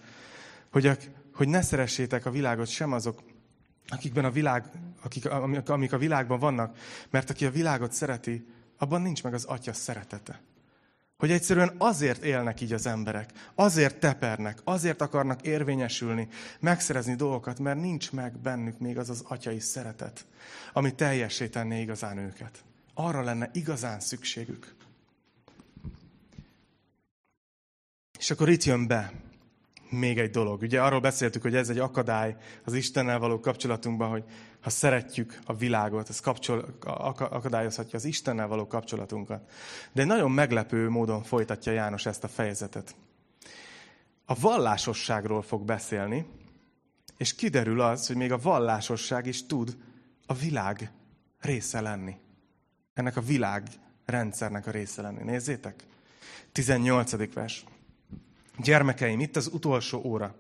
[0.72, 0.96] hogy, a,
[1.34, 3.24] hogy ne szeressétek a világot sem azok,
[3.88, 4.64] akikben a világ,
[5.04, 5.30] akik,
[5.70, 6.78] amik a világban vannak,
[7.10, 8.46] mert aki a világot szereti,
[8.78, 10.42] abban nincs meg az atya szeretete.
[11.18, 16.28] Hogy egyszerűen azért élnek így az emberek, azért tepernek, azért akarnak érvényesülni,
[16.60, 20.26] megszerezni dolgokat, mert nincs meg bennük még az az atyai szeretet,
[20.74, 22.64] ami teljessé tenné igazán őket.
[22.94, 24.76] Arra lenne igazán szükségük.
[28.20, 29.12] És akkor itt jön be
[29.90, 30.62] még egy dolog.
[30.62, 34.24] Ugye arról beszéltük, hogy ez egy akadály az Istennel való kapcsolatunkban, hogy
[34.66, 36.78] ha szeretjük a világot, ez kapcsol,
[37.18, 39.52] akadályozhatja az Istennel való kapcsolatunkat.
[39.92, 42.96] De nagyon meglepő módon folytatja János ezt a fejezetet.
[44.26, 46.26] A vallásosságról fog beszélni,
[47.18, 49.78] és kiderül az, hogy még a vallásosság is tud
[50.26, 50.92] a világ
[51.40, 52.16] része lenni.
[52.94, 53.68] Ennek a világ
[54.06, 55.24] rendszernek a része lenni.
[55.24, 55.84] Nézzétek!
[56.52, 57.34] 18.
[57.34, 57.64] vers.
[58.58, 60.36] Gyermekeim, itt az utolsó óra.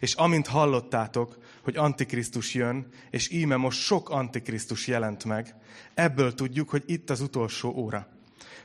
[0.00, 1.38] És amint hallottátok,
[1.70, 5.54] hogy Antikrisztus jön, és íme most sok Antikrisztus jelent meg,
[5.94, 8.08] ebből tudjuk, hogy itt az utolsó óra.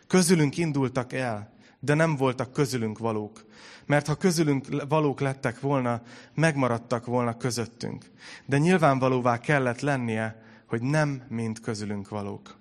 [0.08, 3.46] Közülünk indultak el, de nem voltak közülünk valók.
[3.86, 6.02] Mert ha közülünk valók lettek volna,
[6.34, 8.06] megmaradtak volna közöttünk.
[8.46, 12.58] De nyilvánvalóvá kellett lennie, hogy nem mind közülünk valók.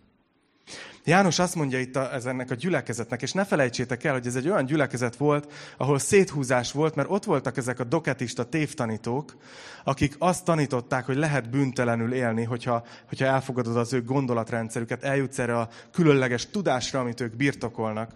[1.04, 4.36] János azt mondja itt a, ez ennek a gyülekezetnek, és ne felejtsétek el, hogy ez
[4.36, 9.36] egy olyan gyülekezet volt, ahol széthúzás volt, mert ott voltak ezek a doketista tévtanítók,
[9.84, 15.58] akik azt tanították, hogy lehet büntelenül élni, hogyha, hogyha elfogadod az ő gondolatrendszerüket, eljutsz erre
[15.58, 18.10] a különleges tudásra, amit ők birtokolnak.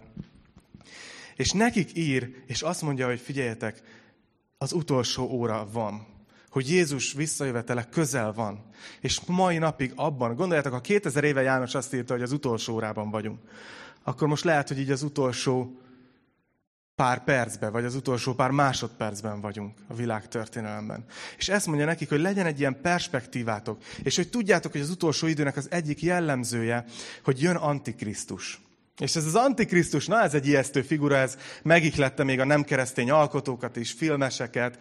[1.36, 3.82] És nekik ír, és azt mondja, hogy figyeljetek,
[4.58, 6.17] az utolsó óra van
[6.50, 8.64] hogy Jézus visszajövetele közel van.
[9.00, 13.10] És mai napig abban, gondoljátok, ha 2000 éve János azt írta, hogy az utolsó órában
[13.10, 13.38] vagyunk,
[14.02, 15.80] akkor most lehet, hogy így az utolsó
[16.94, 21.04] pár percben, vagy az utolsó pár másodpercben vagyunk a világ történelemben.
[21.36, 25.26] És ezt mondja nekik, hogy legyen egy ilyen perspektívátok, és hogy tudjátok, hogy az utolsó
[25.26, 26.84] időnek az egyik jellemzője,
[27.24, 28.60] hogy jön Antikrisztus.
[28.98, 33.10] És ez az Antikrisztus, na ez egy ijesztő figura, ez megihlette még a nem keresztény
[33.10, 34.78] alkotókat is, filmeseket,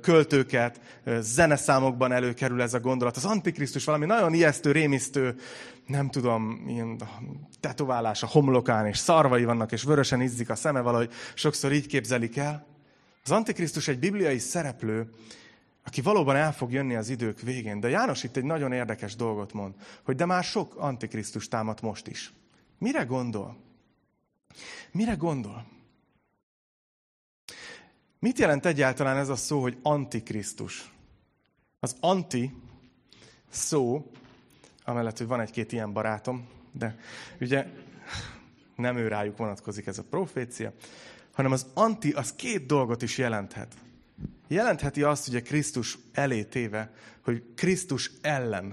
[0.00, 0.80] költőket,
[1.20, 3.16] zeneszámokban előkerül ez a gondolat.
[3.16, 5.34] Az Antikrisztus valami nagyon ijesztő, rémisztő,
[5.86, 7.00] nem tudom, ilyen
[7.60, 12.36] tetoválás a homlokán, és szarvai vannak, és vörösen izzik a szeme, valahogy sokszor így képzelik
[12.36, 12.66] el.
[13.24, 15.10] Az Antikrisztus egy bibliai szereplő,
[15.84, 17.80] aki valóban el fog jönni az idők végén.
[17.80, 22.06] De János itt egy nagyon érdekes dolgot mond, hogy de már sok Antikrisztus támad most
[22.06, 22.32] is.
[22.78, 23.56] Mire gondol?
[24.92, 25.66] Mire gondol?
[28.18, 30.92] Mit jelent egyáltalán ez a szó, hogy antikrisztus?
[31.80, 32.54] Az anti
[33.48, 34.10] szó,
[34.84, 36.98] amellett, hogy van egy-két ilyen barátom, de
[37.40, 37.66] ugye
[38.76, 40.72] nem ő rájuk vonatkozik ez a profécia,
[41.32, 43.74] hanem az anti az két dolgot is jelenthet.
[44.48, 48.68] Jelentheti azt, hogy a Krisztus elé téve, hogy Krisztus ellen,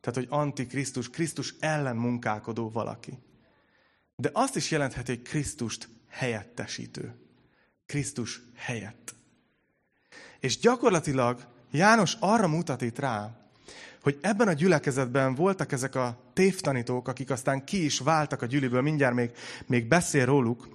[0.00, 3.18] tehát hogy antikrisztus, Krisztus ellen munkálkodó valaki.
[4.20, 7.14] De azt is jelentheti, hogy Krisztust helyettesítő.
[7.86, 9.14] Krisztus helyett.
[10.40, 13.36] És gyakorlatilag János arra mutat itt rá,
[14.02, 18.82] hogy ebben a gyülekezetben voltak ezek a tévtanítók, akik aztán ki is váltak a gyűliből,
[18.82, 19.30] mindjárt még,
[19.66, 20.68] még beszél róluk,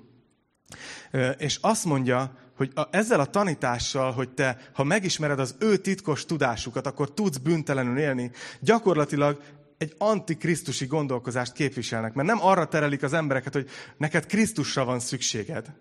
[1.38, 6.26] és azt mondja, hogy a, ezzel a tanítással, hogy te, ha megismered az ő titkos
[6.26, 9.42] tudásukat, akkor tudsz büntelenül élni, gyakorlatilag
[9.84, 15.74] egy antikrisztusi gondolkozást képviselnek, mert nem arra terelik az embereket, hogy neked Krisztusra van szükséged,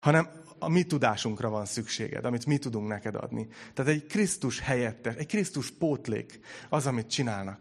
[0.00, 3.48] hanem a mi tudásunkra van szükséged, amit mi tudunk neked adni.
[3.74, 7.58] Tehát egy Krisztus helyettes, egy Krisztus pótlék az, amit csinálnak.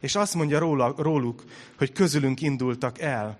[0.00, 1.44] És azt mondja róla, róluk,
[1.78, 3.38] hogy közülünk indultak el,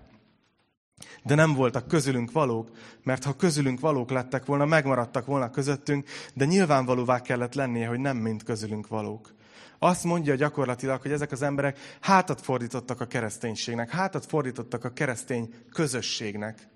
[1.22, 2.70] de nem voltak közülünk valók,
[3.02, 8.16] mert ha közülünk valók lettek volna, megmaradtak volna közöttünk, de nyilvánvalóvá kellett lennie, hogy nem
[8.16, 9.34] mind közülünk valók.
[9.78, 15.54] Azt mondja gyakorlatilag, hogy ezek az emberek hátat fordítottak a kereszténységnek, hátat fordítottak a keresztény
[15.72, 16.68] közösségnek,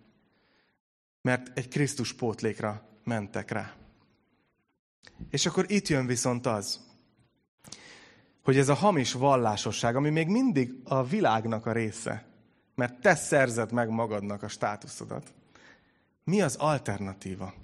[1.23, 3.75] mert egy Krisztus pótlékra mentek rá.
[5.31, 6.81] És akkor itt jön viszont az,
[8.43, 12.27] hogy ez a hamis vallásosság, ami még mindig a világnak a része,
[12.75, 15.33] mert te szerzed meg magadnak a státuszodat.
[16.25, 17.55] Mi az alternatíva?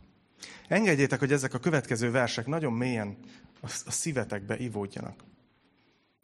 [0.68, 3.16] Engedjétek, hogy ezek a következő versek nagyon mélyen
[3.60, 5.27] a szívetekbe ivódjanak.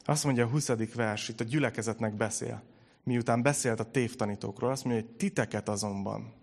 [0.05, 0.67] Azt mondja a 20.
[0.93, 2.63] vers, itt a gyülekezetnek beszél.
[3.03, 6.33] Miután beszélt a tévtanítókról, azt mondja, hogy titeket azonban.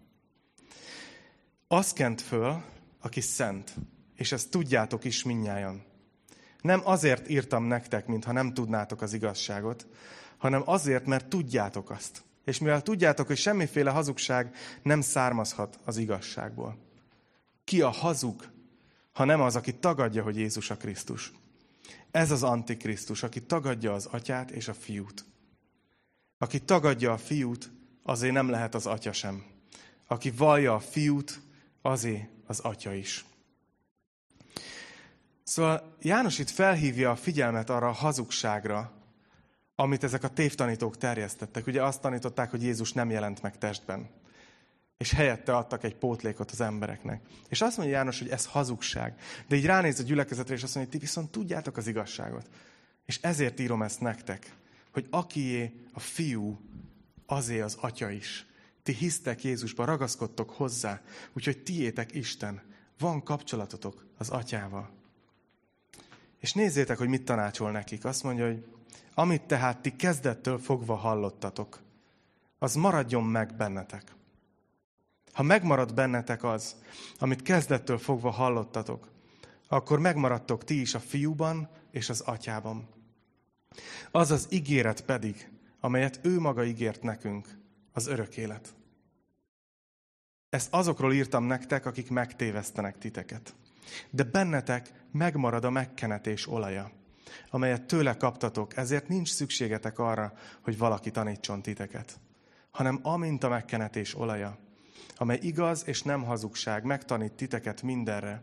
[1.68, 2.62] Azt kent föl,
[3.01, 3.75] aki szent,
[4.14, 5.85] és ezt tudjátok is minnyájan.
[6.61, 9.87] Nem azért írtam nektek, mintha nem tudnátok az igazságot,
[10.37, 12.22] hanem azért, mert tudjátok azt.
[12.44, 16.79] És mivel tudjátok, hogy semmiféle hazugság nem származhat az igazságból.
[17.64, 18.44] Ki a hazug,
[19.12, 21.33] ha nem az, aki tagadja, hogy Jézus a Krisztus.
[22.12, 25.25] Ez az Antikrisztus, aki tagadja az atyát és a fiút.
[26.38, 27.70] Aki tagadja a fiút,
[28.03, 29.44] azért nem lehet az atya sem.
[30.07, 31.40] Aki vallja a fiút,
[31.83, 33.25] azért az atya is.
[35.42, 38.92] Szóval János itt felhívja a figyelmet arra a hazugságra,
[39.75, 41.66] amit ezek a tévtanítók terjesztettek.
[41.66, 44.11] Ugye azt tanították, hogy Jézus nem jelent meg testben
[45.02, 47.22] és helyette adtak egy pótlékot az embereknek.
[47.48, 49.14] És azt mondja János, hogy ez hazugság.
[49.48, 52.48] De így ránéz a gyülekezetre, és azt mondja, hogy ti viszont tudjátok az igazságot.
[53.06, 54.54] És ezért írom ezt nektek,
[54.92, 56.60] hogy akié a fiú,
[57.26, 58.46] azé az atya is.
[58.82, 61.00] Ti hisztek Jézusba, ragaszkodtok hozzá,
[61.32, 62.62] úgyhogy tiétek Isten.
[62.98, 64.90] Van kapcsolatotok az atyával.
[66.38, 68.04] És nézzétek, hogy mit tanácsol nekik.
[68.04, 68.64] Azt mondja, hogy
[69.14, 71.80] amit tehát ti kezdettől fogva hallottatok,
[72.58, 74.02] az maradjon meg bennetek.
[75.32, 76.76] Ha megmarad bennetek az,
[77.18, 79.10] amit kezdettől fogva hallottatok,
[79.68, 82.88] akkor megmaradtok ti is a fiúban és az atyában.
[84.10, 87.58] Az az ígéret pedig, amelyet ő maga ígért nekünk,
[87.92, 88.74] az örök élet.
[90.50, 93.54] Ezt azokról írtam nektek, akik megtévesztenek titeket.
[94.10, 96.90] De bennetek megmarad a megkenetés olaja.
[97.50, 102.20] amelyet tőle kaptatok, ezért nincs szükségetek arra, hogy valaki tanítson titeket,
[102.70, 104.58] hanem amint a megkenetés olaja,
[105.22, 108.42] amely igaz és nem hazugság, megtanít titeket mindenre,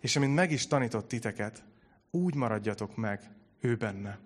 [0.00, 1.62] és amint meg is tanított titeket,
[2.10, 4.18] úgy maradjatok meg ő benne.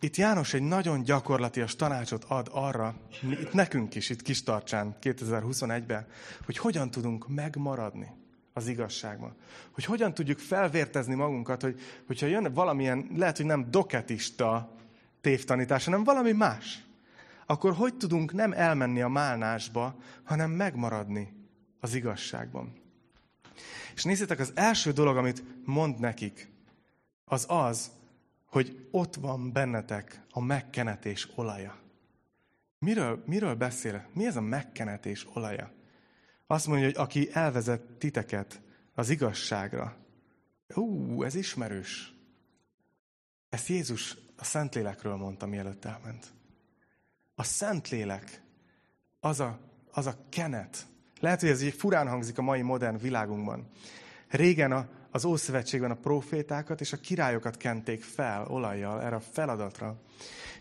[0.00, 6.06] Itt János egy nagyon gyakorlatias tanácsot ad arra, itt nekünk is, itt Kistarcsán 2021-ben,
[6.44, 8.10] hogy hogyan tudunk megmaradni
[8.52, 9.36] az igazságban.
[9.70, 14.76] Hogy hogyan tudjuk felvértezni magunkat, hogy, hogyha jön valamilyen, lehet, hogy nem doketista
[15.20, 16.83] tévtanítás, hanem valami más,
[17.46, 21.32] akkor hogy tudunk nem elmenni a málnásba, hanem megmaradni
[21.80, 22.72] az igazságban.
[23.94, 26.52] És nézzétek, az első dolog, amit mond nekik,
[27.24, 27.90] az az,
[28.46, 31.78] hogy ott van bennetek a megkenetés olaja.
[32.78, 34.08] Miről, miről beszél?
[34.12, 35.72] Mi ez a megkenetés olaja?
[36.46, 38.60] Azt mondja, hogy aki elvezet titeket
[38.94, 39.96] az igazságra.
[40.74, 42.14] Ú, ez ismerős.
[43.48, 46.33] Ezt Jézus a Szentlélekről mondta, mielőtt elment.
[47.34, 48.42] A Szentlélek
[49.20, 49.58] az a,
[49.90, 50.86] az a kenet.
[51.20, 53.70] Lehet, hogy ez így furán hangzik a mai modern világunkban.
[54.28, 60.00] Régen a, az Ószövetségben a profétákat és a királyokat kenték fel olajjal erre a feladatra.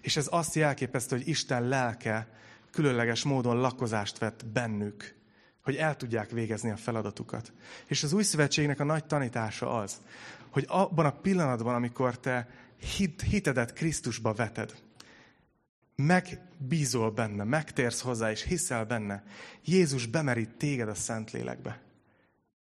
[0.01, 2.27] És ez azt jelképezte, hogy Isten lelke
[2.71, 5.15] különleges módon lakozást vett bennük,
[5.63, 7.53] hogy el tudják végezni a feladatukat.
[7.87, 10.01] És az új szövetségnek a nagy tanítása az,
[10.49, 12.49] hogy abban a pillanatban, amikor te
[12.97, 14.73] hit, hitedet Krisztusba veted,
[15.95, 19.23] megbízol benne, megtérsz hozzá, és hiszel benne,
[19.63, 21.81] Jézus bemerít téged a Szentlélekbe.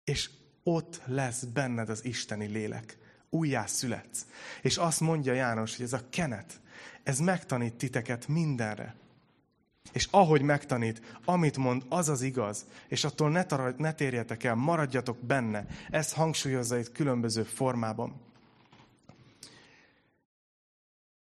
[0.05, 0.31] És
[0.63, 2.99] ott lesz benned az isteni lélek.
[3.31, 4.27] Újjá születsz.
[4.63, 6.61] És azt mondja János, hogy ez a kenet,
[7.03, 8.95] ez megtanít titeket mindenre.
[9.93, 14.55] És ahogy megtanít, amit mond, az az igaz, és attól ne, tarad, ne térjetek el,
[14.55, 15.67] maradjatok benne.
[15.91, 18.21] Ez hangsúlyozza itt különböző formában.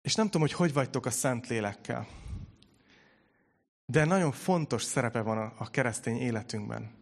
[0.03, 2.07] És nem tudom, hogy hogy vagytok a Szent Lélekkel.
[3.85, 7.01] De nagyon fontos szerepe van a, a keresztény életünkben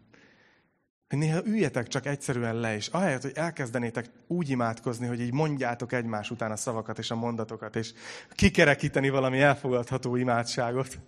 [1.12, 5.92] hogy néha üljetek csak egyszerűen le, és ahelyett, hogy elkezdenétek úgy imádkozni, hogy így mondjátok
[5.92, 7.92] egymás után a szavakat és a mondatokat, és
[8.30, 10.98] kikerekíteni valami elfogadható imádságot,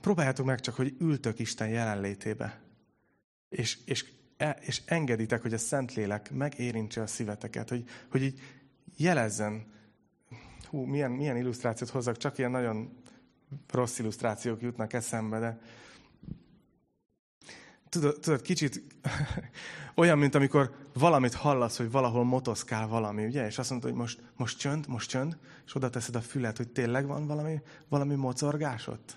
[0.00, 2.60] próbáljátok meg csak, hogy ültök Isten jelenlétébe,
[3.48, 4.04] és, és,
[4.36, 8.40] e, és engeditek, hogy a Szentlélek megérintse a szíveteket, hogy, hogy így
[8.96, 9.66] jelezzen,
[10.76, 12.96] hú, milyen, milyen illusztrációt hozzak, csak ilyen nagyon
[13.72, 15.58] rossz illusztrációk jutnak eszembe, de
[17.88, 18.82] tudod, tudod kicsit
[19.94, 23.46] olyan, mint amikor valamit hallasz, hogy valahol motoszkál valami, ugye?
[23.46, 26.68] És azt mondod, hogy most, most csönd, most csönd, és oda teszed a fület, hogy
[26.68, 29.16] tényleg van valami, valami mocorgás ott.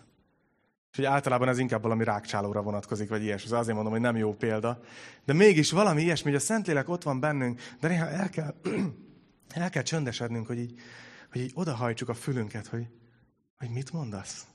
[0.92, 3.52] És hogy általában ez inkább valami rákcsálóra vonatkozik, vagy ilyesmi.
[3.56, 4.80] Azért mondom, hogy nem jó példa.
[5.26, 8.56] De mégis valami ilyesmi, hogy a Szentlélek ott van bennünk, de néha el kell,
[9.64, 10.82] el kell csöndesednünk, hogy így,
[11.32, 12.88] hogy így odahajtsuk a fülünket, hogy,
[13.58, 14.48] hogy mit mondasz.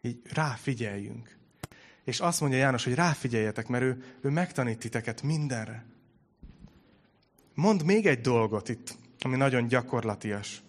[0.00, 1.38] Így ráfigyeljünk.
[2.04, 5.84] És azt mondja János, hogy ráfigyeljetek, mert ő, ő megtanít titeket mindenre.
[7.54, 10.62] Mond még egy dolgot itt, ami nagyon gyakorlatias.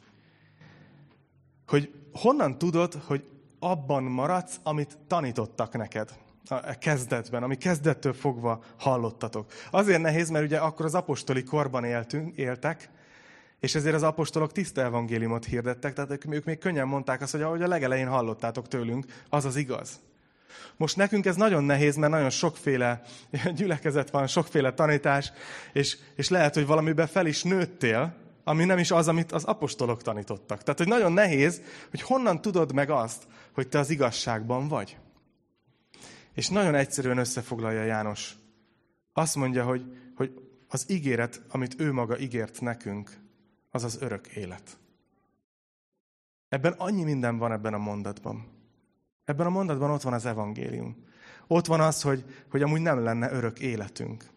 [1.67, 3.23] Hogy honnan tudod, hogy
[3.59, 9.51] abban maradsz, amit tanítottak neked a kezdetben, ami kezdettől fogva hallottatok.
[9.71, 12.89] Azért nehéz, mert ugye akkor az apostoli korban éltünk, éltek,
[13.61, 17.61] és ezért az apostolok tiszta evangéliumot hirdettek, tehát ők még könnyen mondták azt, hogy ahogy
[17.61, 19.99] a legelején hallottátok tőlünk, az az igaz.
[20.77, 23.01] Most nekünk ez nagyon nehéz, mert nagyon sokféle
[23.55, 25.31] gyülekezet van, sokféle tanítás,
[25.73, 30.01] és, és lehet, hogy valamiben fel is nőttél, ami nem is az, amit az apostolok
[30.01, 30.63] tanítottak.
[30.63, 34.97] Tehát, hogy nagyon nehéz, hogy honnan tudod meg azt, hogy te az igazságban vagy.
[36.33, 38.35] És nagyon egyszerűen összefoglalja János.
[39.13, 39.83] Azt mondja, hogy,
[40.15, 40.31] hogy
[40.67, 43.20] az ígéret, amit ő maga ígért nekünk,
[43.71, 44.77] az az örök élet.
[46.49, 48.47] Ebben annyi minden van ebben a mondatban.
[49.25, 51.05] Ebben a mondatban ott van az evangélium.
[51.47, 54.29] Ott van az, hogy, hogy amúgy nem lenne örök életünk.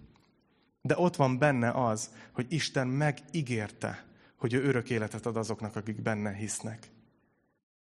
[0.81, 4.05] De ott van benne az, hogy Isten megígérte,
[4.37, 6.91] hogy ő örök életet ad azoknak, akik benne hisznek.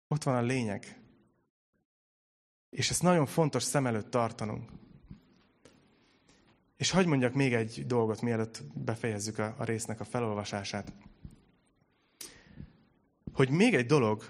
[0.09, 1.01] Ott van a lényeg.
[2.71, 4.71] És ezt nagyon fontos szem előtt tartanunk.
[6.77, 10.93] És hagyd mondjak még egy dolgot, mielőtt befejezzük a, a résznek a felolvasását.
[13.35, 14.25] Hogy még egy dolog,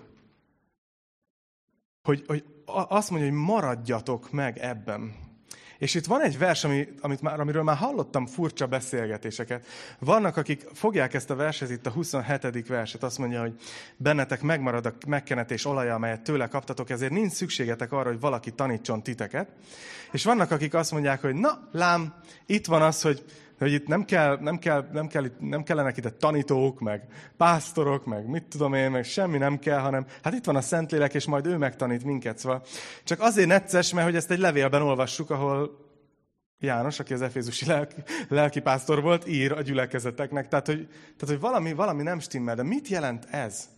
[2.02, 5.24] hogy, hogy azt mondja, hogy maradjatok meg ebben.
[5.78, 9.66] És itt van egy vers, ami, amit már, amiről már hallottam furcsa beszélgetéseket.
[9.98, 12.66] Vannak, akik fogják ezt a verset, itt a 27.
[12.66, 13.54] verset, azt mondja, hogy
[13.96, 19.02] bennetek megmarad a megkenetés olaja, amelyet tőle kaptatok, ezért nincs szükségetek arra, hogy valaki tanítson
[19.02, 19.48] titeket.
[20.12, 22.14] És vannak, akik azt mondják, hogy na, lám,
[22.46, 23.24] itt van az, hogy,
[23.58, 28.26] hogy itt nem, kell, nem, kell, nem, kell, nem kellenek ide tanítók, meg pásztorok, meg
[28.26, 31.46] mit tudom én, meg semmi nem kell, hanem hát itt van a Szentlélek, és majd
[31.46, 32.38] ő megtanít minket.
[32.38, 32.62] Szóval
[33.04, 35.82] csak azért necces, mert hogy ezt egy levélben olvassuk, ahol
[36.64, 40.48] János, aki az efézusi lelki, lelkipásztor volt, ír a gyülekezeteknek.
[40.48, 42.54] Tehát, hogy, tehát, hogy valami, valami nem stimmel.
[42.54, 43.68] De mit jelent ez?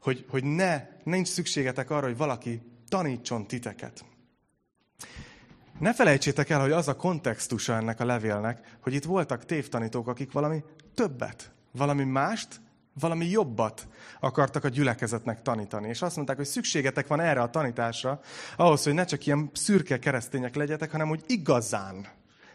[0.00, 4.04] Hogy, hogy ne, nincs szükségetek arra, hogy valaki tanítson titeket.
[5.78, 10.32] Ne felejtsétek el, hogy az a kontextusa ennek a levélnek, hogy itt voltak tévtanítók, akik
[10.32, 10.64] valami
[10.94, 12.60] többet, valami mást,
[13.00, 13.88] valami jobbat
[14.20, 15.88] akartak a gyülekezetnek tanítani.
[15.88, 18.20] És azt mondták, hogy szükségetek van erre a tanításra,
[18.56, 22.06] ahhoz, hogy ne csak ilyen szürke keresztények legyetek, hanem hogy igazán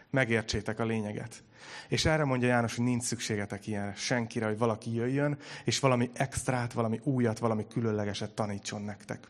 [0.10, 1.44] megértsétek a lényeget.
[1.88, 6.74] És erre mondja János, hogy nincs szükségetek ilyen senkire, hogy valaki jöjjön, és valami extrát,
[6.74, 9.28] valami újat, valami különlegeset tanítson nektek.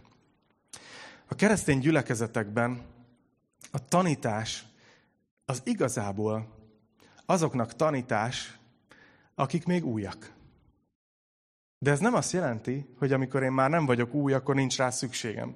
[1.28, 2.82] A keresztény gyülekezetekben
[3.72, 4.66] a tanítás
[5.46, 6.48] az igazából
[7.26, 8.60] azoknak tanítás,
[9.36, 10.34] akik még újak.
[11.80, 14.90] De ez nem azt jelenti, hogy amikor én már nem vagyok új, akkor nincs rá
[14.90, 15.56] szükségem.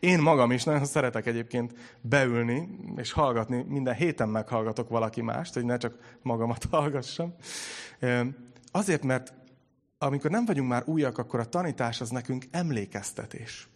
[0.00, 3.62] Én magam is nagyon szeretek egyébként beülni és hallgatni.
[3.68, 7.34] Minden héten meghallgatok valaki mást, hogy ne csak magamat hallgassam.
[8.70, 9.32] Azért, mert
[9.98, 13.68] amikor nem vagyunk már újak, akkor a tanítás az nekünk emlékeztetés.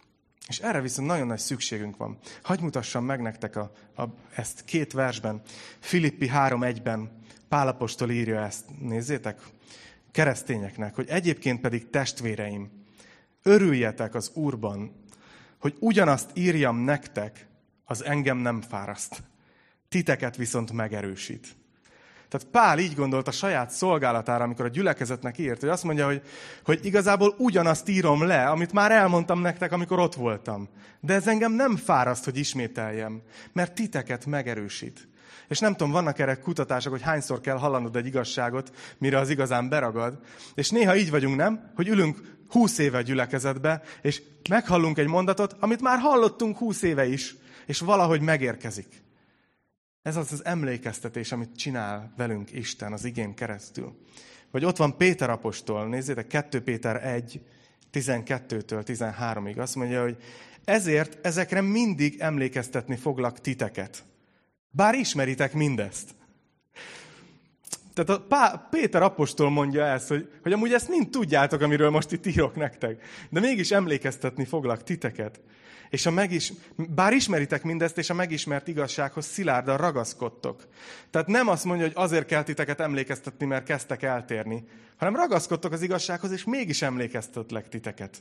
[0.49, 2.17] És erre viszont nagyon nagy szükségünk van.
[2.41, 4.03] Hagy mutassam meg nektek a, a,
[4.35, 5.41] ezt két versben.
[5.79, 7.11] Filippi 3.1-ben
[7.47, 8.65] Pálapostól írja ezt.
[8.79, 9.41] Nézzétek,
[10.11, 12.69] keresztényeknek, hogy egyébként pedig testvéreim,
[13.43, 15.05] örüljetek az Úrban,
[15.59, 17.47] hogy ugyanazt írjam nektek,
[17.85, 19.23] az engem nem fáraszt.
[19.89, 21.57] Titeket viszont megerősít.
[22.29, 26.21] Tehát Pál így gondolt a saját szolgálatára, amikor a gyülekezetnek írt, hogy azt mondja, hogy,
[26.63, 30.69] hogy igazából ugyanazt írom le, amit már elmondtam nektek, amikor ott voltam.
[30.99, 33.21] De ez engem nem fáraszt, hogy ismételjem,
[33.53, 35.07] mert titeket megerősít.
[35.47, 39.69] És nem tudom, vannak erre kutatások, hogy hányszor kell hallanod egy igazságot, mire az igazán
[39.69, 40.19] beragad.
[40.55, 41.71] És néha így vagyunk, nem?
[41.75, 47.35] Hogy ülünk húsz éve gyülekezetbe, és meghallunk egy mondatot, amit már hallottunk húsz éve is,
[47.65, 48.87] és valahogy megérkezik.
[50.01, 53.95] Ez az az emlékeztetés, amit csinál velünk Isten az igén keresztül.
[54.51, 57.41] Vagy ott van Péter apostol, nézzétek, 2 Péter 1,
[57.93, 59.57] 12-től 13-ig.
[59.57, 60.17] Azt mondja, hogy
[60.65, 64.03] ezért ezekre mindig emlékeztetni foglak titeket.
[64.69, 66.15] Bár ismeritek mindezt.
[67.93, 72.11] Tehát a Pá- Péter apostol mondja ezt, hogy, hogy amúgy ezt mind tudjátok, amiről most
[72.11, 73.03] itt írok nektek.
[73.29, 75.41] De mégis emlékeztetni foglak titeket.
[75.89, 80.67] És a megis, bár ismeritek mindezt, és a megismert igazsághoz szilárdan ragaszkodtok.
[81.09, 84.63] Tehát nem azt mondja, hogy azért kell titeket emlékeztetni, mert kezdtek eltérni,
[84.97, 88.17] hanem ragaszkodtok az igazsághoz, és mégis emlékeztetlek titeket.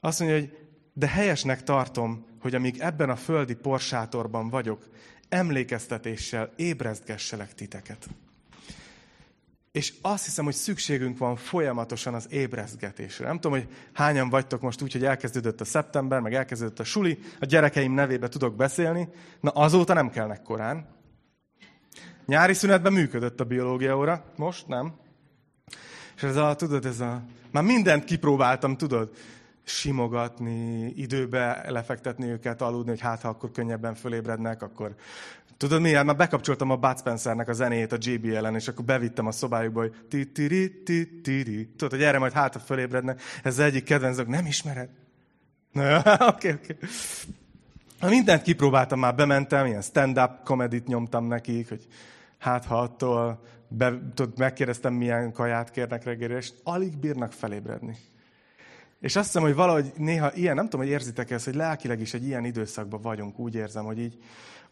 [0.00, 0.58] Azt mondja, hogy
[0.92, 4.88] de helyesnek tartom, hogy amíg ebben a földi porsátorban vagyok,
[5.28, 8.08] emlékeztetéssel ébrezgesselek titeket.
[9.72, 13.26] És azt hiszem, hogy szükségünk van folyamatosan az ébrezgetésre.
[13.26, 17.18] Nem tudom, hogy hányan vagytok most úgy, hogy elkezdődött a szeptember, meg elkezdődött a suli,
[17.40, 19.08] a gyerekeim nevébe tudok beszélni,
[19.40, 20.86] na azóta nem kellnek korán.
[22.26, 24.94] Nyári szünetben működött a biológia óra, most nem.
[26.16, 27.22] És ez a, tudod, ez a...
[27.50, 29.10] Már mindent kipróbáltam, tudod
[29.64, 34.94] simogatni, időbe lefektetni őket, aludni, hogy hát ha akkor könnyebben fölébrednek, akkor
[35.62, 36.04] Tudod miért?
[36.04, 39.94] Már bekapcsoltam a Bud Spencernek a zenéjét a JBL-en, és akkor bevittem a szobájukba, hogy
[40.08, 43.22] ti ti ti ti ti Tudod, hogy erre majd hátra fölébrednek.
[43.42, 44.26] Ez az egyik kedvencök.
[44.26, 44.88] Nem ismered?
[45.72, 46.02] Na,
[46.32, 46.76] oké, oké.
[48.00, 48.10] Okay.
[48.10, 51.86] Mindent kipróbáltam már, bementem, ilyen stand-up komedit nyomtam nekik, hogy
[52.38, 57.96] hát ha attól be, tudod, megkérdeztem, milyen kaját kérnek reggelre, és alig bírnak felébredni.
[59.02, 62.14] És azt hiszem, hogy valahogy néha ilyen, nem tudom, hogy érzitek ezt, hogy lelkileg is
[62.14, 64.22] egy ilyen időszakban vagyunk, úgy érzem, hogy így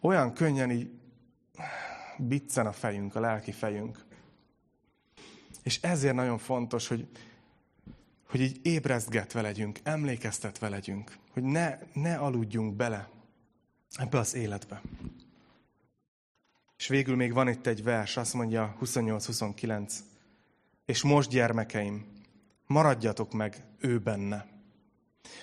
[0.01, 0.91] olyan könnyen így
[2.19, 4.05] biccen a fejünk, a lelki fejünk.
[5.63, 7.09] És ezért nagyon fontos, hogy,
[8.29, 13.09] hogy így ébrezgetve legyünk, emlékeztetve legyünk, hogy ne, ne aludjunk bele
[13.97, 14.83] ebbe az életbe.
[16.77, 19.95] És végül még van itt egy vers, azt mondja 28-29.
[20.85, 22.07] És most gyermekeim,
[22.67, 24.47] maradjatok meg ő benne.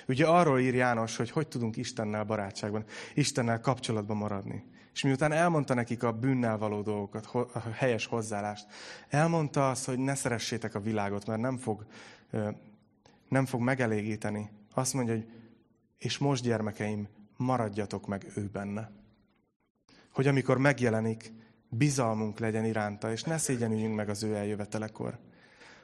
[0.07, 2.83] Ugye arról ír János, hogy hogy tudunk Istennel barátságban,
[3.13, 4.63] Istennel kapcsolatban maradni.
[4.93, 8.65] És miután elmondta nekik a bűnnel való dolgokat, a helyes hozzáállást,
[9.09, 11.85] elmondta azt, hogy ne szeressétek a világot, mert nem fog,
[13.29, 14.49] nem fog megelégíteni.
[14.73, 15.29] Azt mondja, hogy
[15.97, 17.07] és most gyermekeim,
[17.37, 18.91] maradjatok meg ő benne.
[20.11, 21.33] Hogy amikor megjelenik,
[21.69, 25.19] bizalmunk legyen iránta, és ne szégyenüljünk meg az ő eljövetelekor.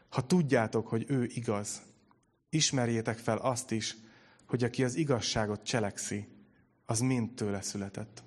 [0.10, 1.82] Ha tudjátok, hogy ő igaz,
[2.54, 3.96] ismerjétek fel azt is,
[4.46, 6.28] hogy aki az igazságot cselekszi,
[6.86, 8.24] az mind tőle született.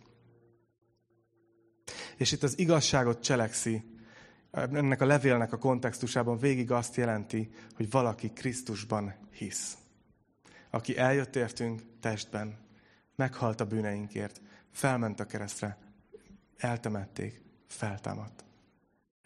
[2.17, 3.85] És itt az igazságot cselekszi,
[4.51, 9.77] ennek a levélnek a kontextusában végig azt jelenti, hogy valaki Krisztusban hisz.
[10.71, 12.59] Aki eljött értünk testben,
[13.17, 14.41] meghalt a bűneinkért,
[14.73, 15.79] felment a keresztre,
[16.57, 18.45] eltemették, feltámadt.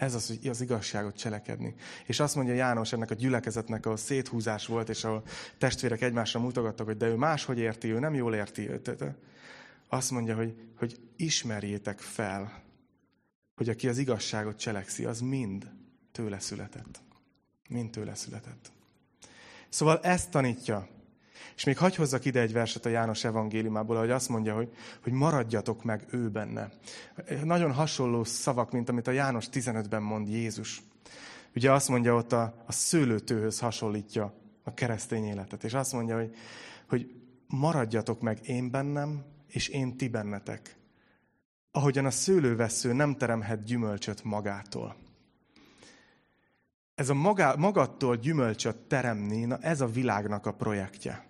[0.01, 1.75] Ez az, hogy az igazságot cselekedni.
[2.07, 5.23] És azt mondja János ennek a gyülekezetnek, ahol széthúzás volt, és ahol
[5.59, 8.91] testvérek egymásra mutogattak, hogy de ő máshogy érti, ő nem jól érti őt.
[9.89, 12.63] Azt mondja, hogy, hogy ismerjétek fel,
[13.55, 15.71] hogy aki az igazságot cselekszi, az mind
[16.13, 17.03] tőle született.
[17.69, 18.73] Mind tőle született.
[19.69, 20.89] Szóval ezt tanítja.
[21.57, 24.69] És még hagy hozzak ide egy verset a János evangéliumából, hogy azt mondja, hogy,
[25.03, 26.71] hogy maradjatok meg ő benne.
[27.45, 30.83] Nagyon hasonló szavak, mint amit a János 15-ben mond Jézus.
[31.55, 35.65] Ugye azt mondja ott a, a szőlőtőhöz hasonlítja a keresztény életet.
[35.65, 36.37] És azt mondja, hogy,
[36.89, 37.11] hogy
[37.47, 40.77] maradjatok meg én bennem, és én ti bennetek.
[41.71, 44.97] Ahogyan a szőlővesző nem teremhet gyümölcsöt magától.
[46.95, 51.30] Ez a maga, magattól gyümölcsöt teremni, na ez a világnak a projektje.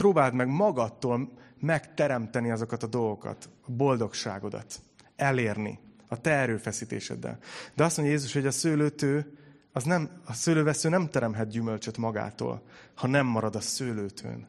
[0.00, 4.80] Próbáld meg magadtól megteremteni azokat a dolgokat, a boldogságodat,
[5.16, 5.78] elérni
[6.08, 7.38] a te erőfeszítéseddel.
[7.74, 9.38] De azt mondja Jézus, hogy a szőlőtő,
[9.72, 12.62] az nem, a szőlővesző nem teremhet gyümölcsöt magától,
[12.94, 14.46] ha nem marad a szőlőtőn.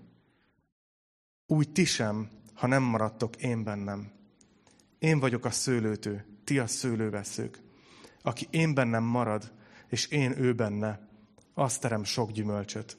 [1.47, 4.11] Úgy ti sem, ha nem maradtok én bennem.
[4.99, 7.59] Én vagyok a szőlőtő, ti a szőlőveszők.
[8.21, 9.51] Aki én bennem marad,
[9.87, 11.07] és én ő benne,
[11.53, 12.97] az terem sok gyümölcsöt.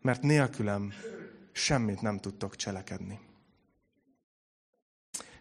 [0.00, 0.92] Mert nélkülem
[1.56, 3.20] semmit nem tudtok cselekedni.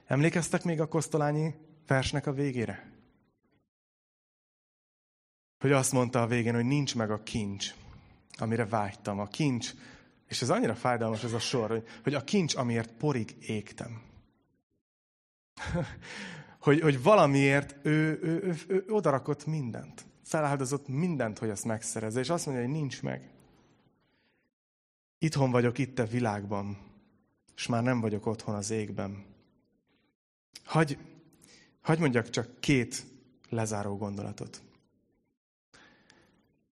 [0.06, 1.54] Emlékeztek még a kosztolányi
[1.88, 2.92] versnek a végére?
[5.60, 7.74] Hogy azt mondta a végén, hogy nincs meg a kincs,
[8.38, 9.20] amire vágytam.
[9.20, 9.74] A kincs,
[10.28, 14.02] és ez annyira fájdalmas ez a sor, hogy, hogy a kincs, amiért porig égtem.
[16.66, 20.06] hogy, hogy valamiért ő, ő, ő, ő odarakott mindent.
[20.24, 22.20] Feláldozott mindent, hogy ezt megszerezze.
[22.20, 23.35] És azt mondja, hogy nincs meg.
[25.26, 26.78] Itthon vagyok itt a világban,
[27.56, 29.26] és már nem vagyok otthon az égben.
[30.64, 30.98] Hagy,
[31.82, 33.06] hagy mondjak csak két
[33.50, 34.62] lezáró gondolatot.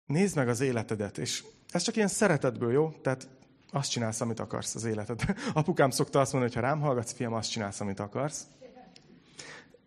[0.07, 2.91] Nézd meg az életedet, és ez csak ilyen szeretetből, jó?
[2.91, 3.29] Tehát
[3.71, 5.21] azt csinálsz, amit akarsz az életed.
[5.53, 8.47] Apukám szokta azt mondani, hogy ha rám hallgatsz, fiam, azt csinálsz, amit akarsz.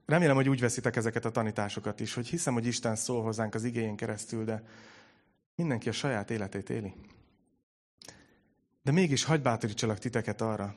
[0.06, 3.64] Remélem, hogy úgy veszitek ezeket a tanításokat is, hogy hiszem, hogy Isten szól hozzánk az
[3.64, 4.64] igényen keresztül, de
[5.56, 6.94] mindenki a saját életét éli.
[8.86, 10.76] De mégis hagy bátorítsalak titeket arra,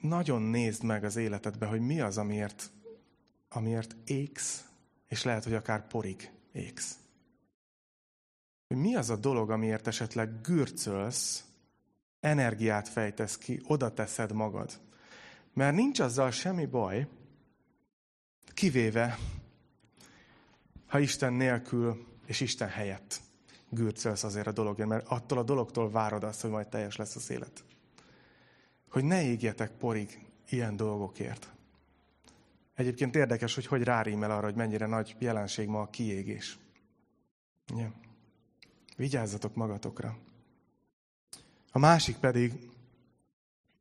[0.00, 2.70] nagyon nézd meg az életedbe, hogy mi az, amiért,
[3.48, 4.64] amiért égsz,
[5.08, 6.98] és lehet, hogy akár porig égsz.
[8.66, 11.44] Mi az a dolog, amiért esetleg gürcölsz,
[12.20, 14.80] energiát fejtesz ki, oda teszed magad.
[15.52, 17.06] Mert nincs azzal semmi baj,
[18.54, 19.18] kivéve,
[20.86, 23.21] ha Isten nélkül és Isten helyett
[23.74, 27.30] gürcölsz azért a dologért, mert attól a dologtól várod azt, hogy majd teljes lesz az
[27.30, 27.64] élet.
[28.90, 31.52] Hogy ne égjetek porig ilyen dolgokért.
[32.74, 36.58] Egyébként érdekes, hogy hogy rárímel arra, hogy mennyire nagy jelenség ma a kiégés.
[37.76, 37.92] Ja.
[38.96, 40.16] Vigyázzatok magatokra.
[41.72, 42.70] A másik pedig,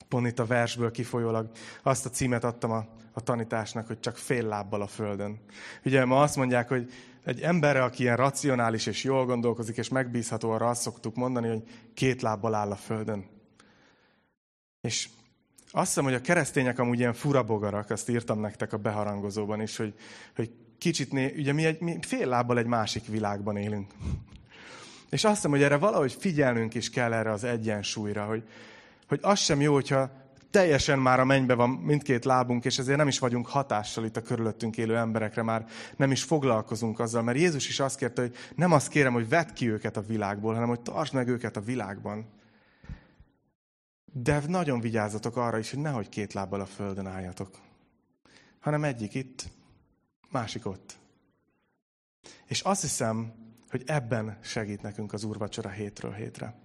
[0.07, 1.51] pont itt a versből kifolyólag,
[1.83, 5.39] azt a címet adtam a, a tanításnak, hogy csak fél lábbal a földön.
[5.85, 6.91] Ugye ma azt mondják, hogy
[7.25, 11.63] egy emberre, aki ilyen racionális és jól gondolkozik, és megbízható, arra azt szoktuk mondani, hogy
[11.93, 13.25] két lábbal áll a földön.
[14.81, 15.09] És
[15.71, 19.93] azt hiszem, hogy a keresztények amúgy ilyen furabogarak, azt írtam nektek a beharangozóban is, hogy,
[20.35, 23.91] hogy kicsit, né, ugye mi, egy, mi fél lábbal egy másik világban élünk.
[25.09, 28.43] És azt hiszem, hogy erre valahogy figyelnünk is kell erre az egyensúlyra, hogy,
[29.07, 30.20] hogy az sem jó, hogyha
[30.51, 34.21] teljesen már a mennybe van mindkét lábunk, és ezért nem is vagyunk hatással itt a
[34.21, 38.71] körülöttünk élő emberekre, már nem is foglalkozunk azzal, mert Jézus is azt kérte, hogy nem
[38.71, 42.29] azt kérem, hogy vedd ki őket a világból, hanem hogy tartsd meg őket a világban.
[44.13, 47.57] De nagyon vigyázzatok arra is, hogy nehogy két lábbal a földön álljatok,
[48.59, 49.49] hanem egyik itt,
[50.31, 50.97] másik ott.
[52.45, 53.33] És azt hiszem,
[53.69, 56.61] hogy ebben segít nekünk az úrvacsora hétről hétre.